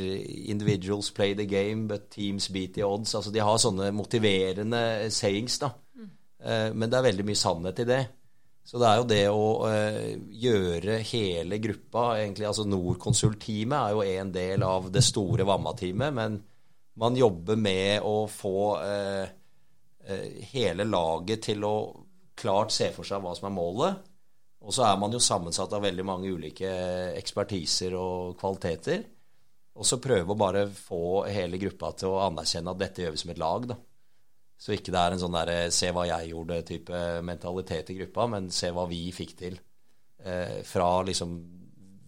'individuals 0.48 1.10
play 1.10 1.34
the 1.34 1.44
game, 1.44 1.86
but 1.86 2.10
teams 2.10 2.48
beat 2.48 2.74
the 2.74 2.82
odds'. 2.82 3.14
Altså 3.14 3.30
De 3.30 3.38
har 3.38 3.58
sånne 3.58 3.90
motiverende 3.92 5.10
sayings. 5.10 5.58
da. 5.58 5.70
Eh, 6.40 6.72
men 6.72 6.90
det 6.90 6.98
er 6.98 7.10
veldig 7.10 7.26
mye 7.26 7.36
sannhet 7.36 7.78
i 7.78 7.84
det. 7.84 8.06
Så 8.66 8.80
det 8.82 8.88
er 8.88 8.96
jo 8.98 9.06
det 9.06 9.24
å 9.30 9.44
eh, 9.70 10.16
gjøre 10.42 10.98
hele 11.06 11.58
gruppa 11.62 12.18
egentlig, 12.18 12.48
altså 12.48 12.64
Norconsult-teamet 12.66 13.76
er 13.78 13.92
jo 13.94 14.02
en 14.02 14.32
del 14.34 14.64
av 14.66 14.88
det 14.90 15.04
store 15.06 15.46
Vamma-teamet, 15.46 16.16
men 16.16 16.40
man 16.98 17.18
jobber 17.18 17.60
med 17.60 18.02
å 18.02 18.26
få 18.26 18.56
eh, 18.82 19.28
eh, 20.08 20.42
hele 20.50 20.88
laget 20.88 21.46
til 21.46 21.62
å 21.68 21.76
klart 22.34 22.74
se 22.74 22.90
for 22.96 23.06
seg 23.06 23.22
hva 23.22 23.36
som 23.38 23.46
er 23.50 23.54
målet. 23.54 24.02
Og 24.66 24.74
så 24.74 24.82
er 24.88 24.96
man 24.98 25.12
jo 25.14 25.22
sammensatt 25.22 25.72
av 25.76 25.84
veldig 25.86 26.04
mange 26.06 26.30
ulike 26.34 26.70
ekspertiser 27.14 27.94
og 27.94 28.34
kvaliteter. 28.40 29.04
Og 29.76 29.86
så 29.86 30.00
prøve 30.02 30.32
å 30.32 30.38
bare 30.40 30.64
få 30.72 31.26
hele 31.30 31.60
gruppa 31.60 31.92
til 32.00 32.14
å 32.14 32.24
anerkjenne 32.24 32.72
at 32.72 32.80
dette 32.80 33.04
gjør 33.04 33.14
vi 33.14 33.20
som 33.22 33.30
et 33.30 33.42
lag. 33.42 33.68
da. 33.70 33.76
Så 34.56 34.72
ikke 34.72 34.92
det 34.94 35.02
er 35.02 35.14
en 35.14 35.20
sånn 35.20 35.36
derre 35.36 35.70
'se 35.70 35.92
hva 35.92 36.06
jeg 36.08 36.32
gjorde'-type 36.32 37.22
mentalitet 37.22 37.90
i 37.90 37.98
gruppa, 38.00 38.26
men 38.26 38.50
se 38.50 38.70
hva 38.72 38.88
vi 38.88 39.12
fikk 39.12 39.36
til. 39.36 39.58
Eh, 40.24 40.62
fra 40.62 41.02
liksom 41.02 41.36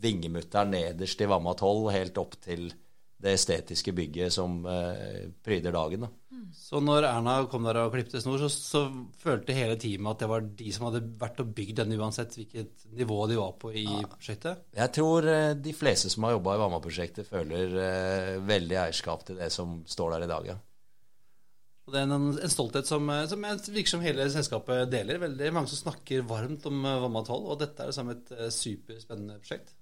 vingemutteren 0.00 0.70
nederst 0.70 1.20
i 1.20 1.26
Vamma 1.26 1.54
12 1.54 1.90
helt 1.92 2.18
opp 2.18 2.40
til 2.40 2.72
det 3.18 3.34
estetiske 3.34 3.92
bygget 3.92 4.32
som 4.32 4.64
eh, 4.66 5.28
pryder 5.44 5.72
dagen. 5.72 6.00
da. 6.00 6.08
Så 6.54 6.80
når 6.84 7.06
Erna 7.08 7.34
kom 7.50 7.66
der 7.66 7.80
og 7.82 7.92
klippte 7.94 8.20
snor, 8.22 8.40
så, 8.42 8.48
så 8.50 8.82
følte 9.20 9.56
hele 9.56 9.78
teamet 9.80 10.14
at 10.14 10.22
det 10.22 10.28
var 10.30 10.46
de 10.60 10.70
som 10.74 10.86
hadde 10.88 11.02
vært 11.20 11.42
og 11.42 11.50
bygd 11.56 11.80
denne, 11.80 11.98
uansett 12.00 12.36
hvilket 12.38 12.86
nivå 12.98 13.18
de 13.30 13.38
var 13.40 13.56
på 13.60 13.72
i 13.72 13.86
prosjektet? 14.12 14.64
Jeg 14.76 14.94
tror 14.96 15.28
eh, 15.32 15.56
de 15.58 15.74
fleste 15.76 16.12
som 16.12 16.26
har 16.26 16.36
jobba 16.36 16.56
i 16.56 16.62
Vamma-prosjektet, 16.62 17.28
føler 17.28 17.76
eh, 17.82 18.32
veldig 18.48 18.80
eierskap 18.84 19.26
til 19.28 19.40
det 19.40 19.50
som 19.54 19.80
står 19.88 20.16
der 20.16 20.26
i 20.26 20.30
dag, 20.32 20.48
ja. 20.52 20.58
Og 21.88 21.94
det 21.94 22.00
er 22.02 22.08
en, 22.12 22.30
en 22.36 22.52
stolthet 22.52 22.88
som, 22.88 23.10
eh, 23.14 23.26
som 23.30 23.44
virker 23.48 23.94
som 23.94 24.04
hele 24.04 24.28
selskapet 24.32 24.90
deler. 24.92 25.22
Veldig 25.22 25.52
mange 25.56 25.72
som 25.72 25.86
snakker 25.86 26.26
varmt 26.28 26.66
om 26.68 26.80
eh, 26.84 27.02
Vamma 27.04 27.24
12, 27.24 27.36
og 27.54 27.60
dette 27.64 27.84
er 27.84 27.92
liksom 27.92 28.14
et 28.14 28.34
superspennende 28.54 29.38
prosjekt. 29.42 29.74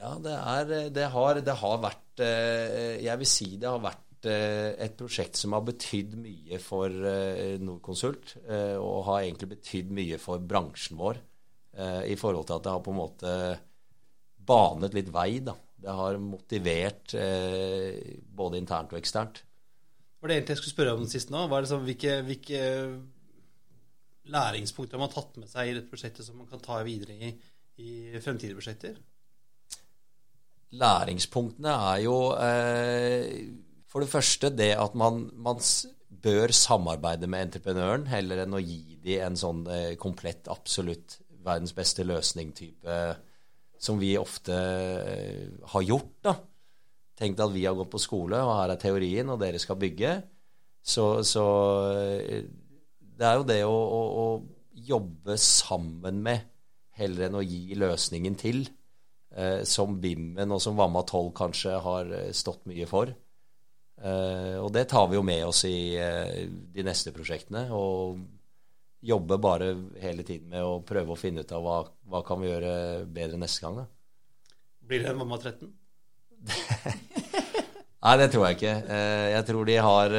Ja, 0.00 0.14
det, 0.22 0.36
er, 0.36 0.76
det, 0.94 1.08
har, 1.12 1.42
det 1.44 1.54
har 1.60 1.80
vært 1.82 2.22
Jeg 2.22 3.18
vil 3.20 3.28
si 3.28 3.48
det 3.60 3.68
har 3.68 3.82
vært 3.82 4.09
eh, 4.28 4.74
et 4.84 4.96
prosjekt 4.98 5.38
som 5.38 5.54
har 5.56 5.64
betydd 5.66 6.16
mye 6.20 6.58
for 6.62 6.90
eh, 6.90 7.56
Norconsult, 7.62 8.36
og 8.80 9.04
har 9.08 9.24
egentlig 9.24 9.52
betydd 9.56 9.92
mye 9.96 10.20
for 10.20 10.42
bransjen 10.42 10.98
vår. 11.00 11.20
I 11.80 12.16
forhold 12.18 12.48
til 12.48 12.56
at 12.56 12.64
det 12.64 12.72
har 12.74 12.80
på 12.82 12.90
en 12.90 12.98
måte 12.98 13.32
banet 14.50 14.96
litt 14.96 15.12
vei. 15.14 15.38
da. 15.46 15.54
Det 15.54 15.92
har 15.96 16.18
motivert 16.18 17.14
både 17.14 18.58
internt 18.58 18.90
og 18.90 18.98
eksternt. 18.98 19.38
Var 20.20 20.28
det 20.28 20.36
egentlig 20.36 20.56
jeg 20.56 20.60
skulle 20.60 20.74
spørre 20.74 20.96
om 20.98 21.06
sist 21.08 21.30
nå? 21.32 21.44
Var 21.48 21.62
det 21.62 21.70
så, 21.70 21.78
hvilke, 21.80 22.16
hvilke 22.26 22.60
læringspunkter 24.34 24.98
har 24.98 25.04
man 25.06 25.14
tatt 25.14 25.38
med 25.40 25.48
seg 25.48 25.70
i 25.70 25.76
dette 25.78 25.88
prosjektet 25.88 26.26
som 26.26 26.36
man 26.42 26.50
kan 26.50 26.60
ta 26.60 26.82
videre 26.84 27.16
i, 27.16 27.30
i 27.80 27.92
fremtidige 28.20 28.58
prosjekter? 28.58 28.98
Læringspunktene 30.80 31.72
er 31.92 32.02
jo 32.04 32.16
eh, 32.38 33.30
for 33.90 34.04
det 34.04 34.10
første 34.12 34.52
det 34.54 34.72
at 34.78 34.94
man, 34.98 35.26
man, 35.34 35.62
bør 36.20 36.52
samarbeide 36.52 37.28
med 37.30 37.46
entreprenøren 37.46 38.02
heller 38.10 38.42
enn 38.42 38.52
å 38.52 38.60
gi 38.60 38.98
dem 39.00 39.22
en 39.24 39.38
sånn 39.40 39.62
eh, 39.72 39.94
komplett, 39.96 40.50
absolutt 40.52 41.14
verdens 41.40 41.72
beste 41.72 42.04
løsning-type 42.04 42.96
som 43.80 44.00
vi 44.00 44.12
ofte 44.20 44.56
eh, 44.56 45.46
har 45.72 45.86
gjort. 45.86 46.12
da. 46.26 46.34
Tenk 47.16 47.40
at 47.40 47.54
vi 47.54 47.64
har 47.64 47.76
gått 47.78 47.92
på 47.94 48.02
skole, 48.02 48.40
og 48.44 48.52
her 48.58 48.74
er 48.74 48.80
teorien, 48.80 49.32
og 49.32 49.40
dere 49.40 49.60
skal 49.60 49.80
bygge. 49.80 50.12
Så, 50.84 51.06
så 51.24 51.46
eh, 51.96 52.44
det 53.00 53.28
er 53.28 53.40
jo 53.40 53.48
det 53.48 53.60
å, 53.64 53.72
å, 53.72 54.02
å 54.24 54.84
jobbe 54.90 55.36
sammen 55.40 56.20
med 56.24 56.44
heller 57.00 57.28
enn 57.28 57.40
å 57.40 57.44
gi 57.44 57.78
løsningen 57.80 58.36
til 58.40 58.62
eh, 59.32 59.62
som 59.68 59.96
Bimmen 60.02 60.52
og 60.52 60.60
som 60.60 60.76
Vamma 60.76 61.06
12 61.06 61.32
kanskje 61.36 61.80
har 61.80 62.14
stått 62.36 62.68
mye 62.68 62.88
for. 62.90 63.14
Eh, 64.00 64.56
og 64.56 64.70
det 64.72 64.86
tar 64.88 65.08
vi 65.10 65.18
jo 65.18 65.24
med 65.24 65.44
oss 65.44 65.64
i 65.68 65.92
eh, 66.00 66.46
de 66.48 66.84
neste 66.86 67.12
prosjektene. 67.16 67.66
Og 67.76 68.20
jobber 69.04 69.40
bare 69.40 69.70
hele 70.00 70.24
tiden 70.26 70.52
med 70.52 70.64
å 70.64 70.80
prøve 70.86 71.14
å 71.14 71.20
finne 71.20 71.44
ut 71.44 71.52
av 71.56 71.64
hva, 71.64 71.78
hva 72.08 72.24
kan 72.26 72.40
vi 72.40 72.50
gjøre 72.50 72.72
bedre 73.12 73.40
neste 73.40 73.64
gang. 73.64 73.82
Da. 73.82 74.56
Blir 74.90 75.04
det 75.04 75.14
Mamma 75.16 75.40
13? 75.40 75.70
Nei, 78.00 78.12
det 78.16 78.30
tror 78.32 78.46
jeg 78.46 78.56
ikke. 78.56 78.76
Eh, 78.96 79.28
jeg 79.34 79.46
tror 79.50 79.68
de 79.68 79.80
har 79.84 80.18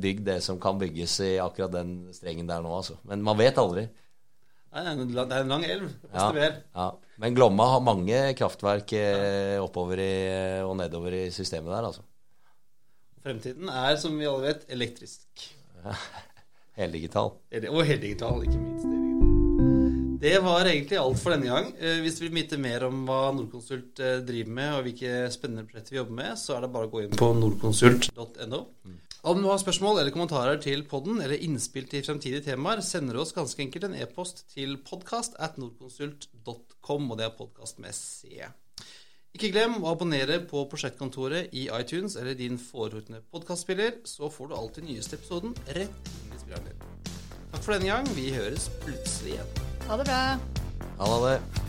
bygd 0.00 0.28
det 0.30 0.38
som 0.44 0.60
kan 0.60 0.80
bygges 0.80 1.18
i 1.26 1.32
akkurat 1.42 1.74
den 1.76 1.96
strengen 2.16 2.48
der 2.48 2.64
nå, 2.64 2.72
altså. 2.80 2.96
Men 3.08 3.24
man 3.24 3.40
vet 3.40 3.60
aldri. 3.60 3.84
Nei, 4.70 4.84
det 4.86 5.24
er 5.26 5.40
en 5.42 5.50
lang 5.50 5.64
elv. 5.66 5.88
Ja, 6.14 6.30
ja. 6.30 6.90
Men 7.20 7.34
Glomma 7.36 7.66
har 7.72 7.82
mange 7.84 8.20
kraftverk 8.38 8.94
oppover 9.60 10.00
i, 10.00 10.12
og 10.62 10.76
nedover 10.78 11.16
i 11.18 11.24
systemet 11.34 11.74
der, 11.74 11.88
altså. 11.90 12.06
Fremtiden 13.20 13.68
er, 13.68 13.96
som 14.00 14.16
vi 14.16 14.28
alle 14.28 14.48
vet, 14.48 14.64
elektrisk. 14.72 15.44
Heldigital. 16.80 17.34
Og 17.68 17.82
heldigital, 17.84 18.46
ikke 18.46 18.60
minst. 18.60 18.86
Det 20.20 20.34
var 20.44 20.68
egentlig 20.68 20.98
alt 21.00 21.20
for 21.20 21.32
denne 21.32 21.48
gang. 21.48 21.68
Hvis 22.04 22.18
du 22.18 22.26
vil 22.26 22.34
vite 22.36 22.58
mer 22.60 22.84
om 22.86 23.06
hva 23.08 23.30
Nordkonsult 23.32 24.00
driver 24.28 24.56
med, 24.56 24.72
og 24.76 24.82
hvilke 24.84 25.12
spennende 25.32 25.64
prosjekter 25.68 25.94
vi 25.94 26.00
jobber 26.00 26.18
med, 26.18 26.34
så 26.40 26.56
er 26.56 26.64
det 26.64 26.72
bare 26.74 26.88
å 26.88 26.92
gå 26.92 27.04
inn 27.06 27.14
på 27.16 27.30
nordkonsult.no. 27.38 28.60
Om 29.20 29.40
du 29.42 29.48
har 29.50 29.60
spørsmål 29.60 30.00
eller 30.00 30.12
kommentarer 30.14 30.60
til 30.64 30.84
podden 30.88 31.20
eller 31.24 31.40
innspill 31.44 31.88
til 31.88 32.04
fremtidige 32.04 32.46
temaer, 32.50 32.80
sender 32.84 33.16
du 33.16 33.24
oss 33.24 33.34
ganske 33.36 33.64
enkelt 33.64 33.88
en 33.88 33.96
e-post 34.00 34.46
til 34.52 34.78
podkast 34.84 35.36
at 35.40 35.60
nordkonsult.com, 35.60 37.10
og 37.10 37.20
det 37.20 37.28
er 37.28 37.36
podkast 37.36 37.80
med 37.84 37.96
C. 37.96 38.44
Ikke 39.30 39.52
glem 39.54 39.76
å 39.78 39.92
abonnere 39.92 40.40
på 40.50 40.64
Prosjektkontoret 40.72 41.52
i 41.54 41.68
iTunes 41.76 42.16
eller 42.18 42.34
din 42.34 42.58
foretrukne 42.58 43.22
podkastspiller, 43.30 44.00
så 44.02 44.26
får 44.32 44.50
du 44.50 44.56
alltid 44.58 44.88
nyeste 44.88 45.20
episoden 45.20 45.54
rett 45.70 46.10
inn 46.10 46.34
i 46.34 46.40
spilleren 46.40 46.66
din. 46.66 47.14
Takk 47.52 47.62
for 47.62 47.76
denne 47.76 47.92
gang. 47.92 48.10
Vi 48.18 48.30
høres 48.34 48.66
plutselig 48.82 49.36
igjen. 49.36 49.58
Ha 49.86 50.00
det 50.00 50.08
bra. 50.10 50.22
Ha 50.98 51.16
det. 51.28 51.68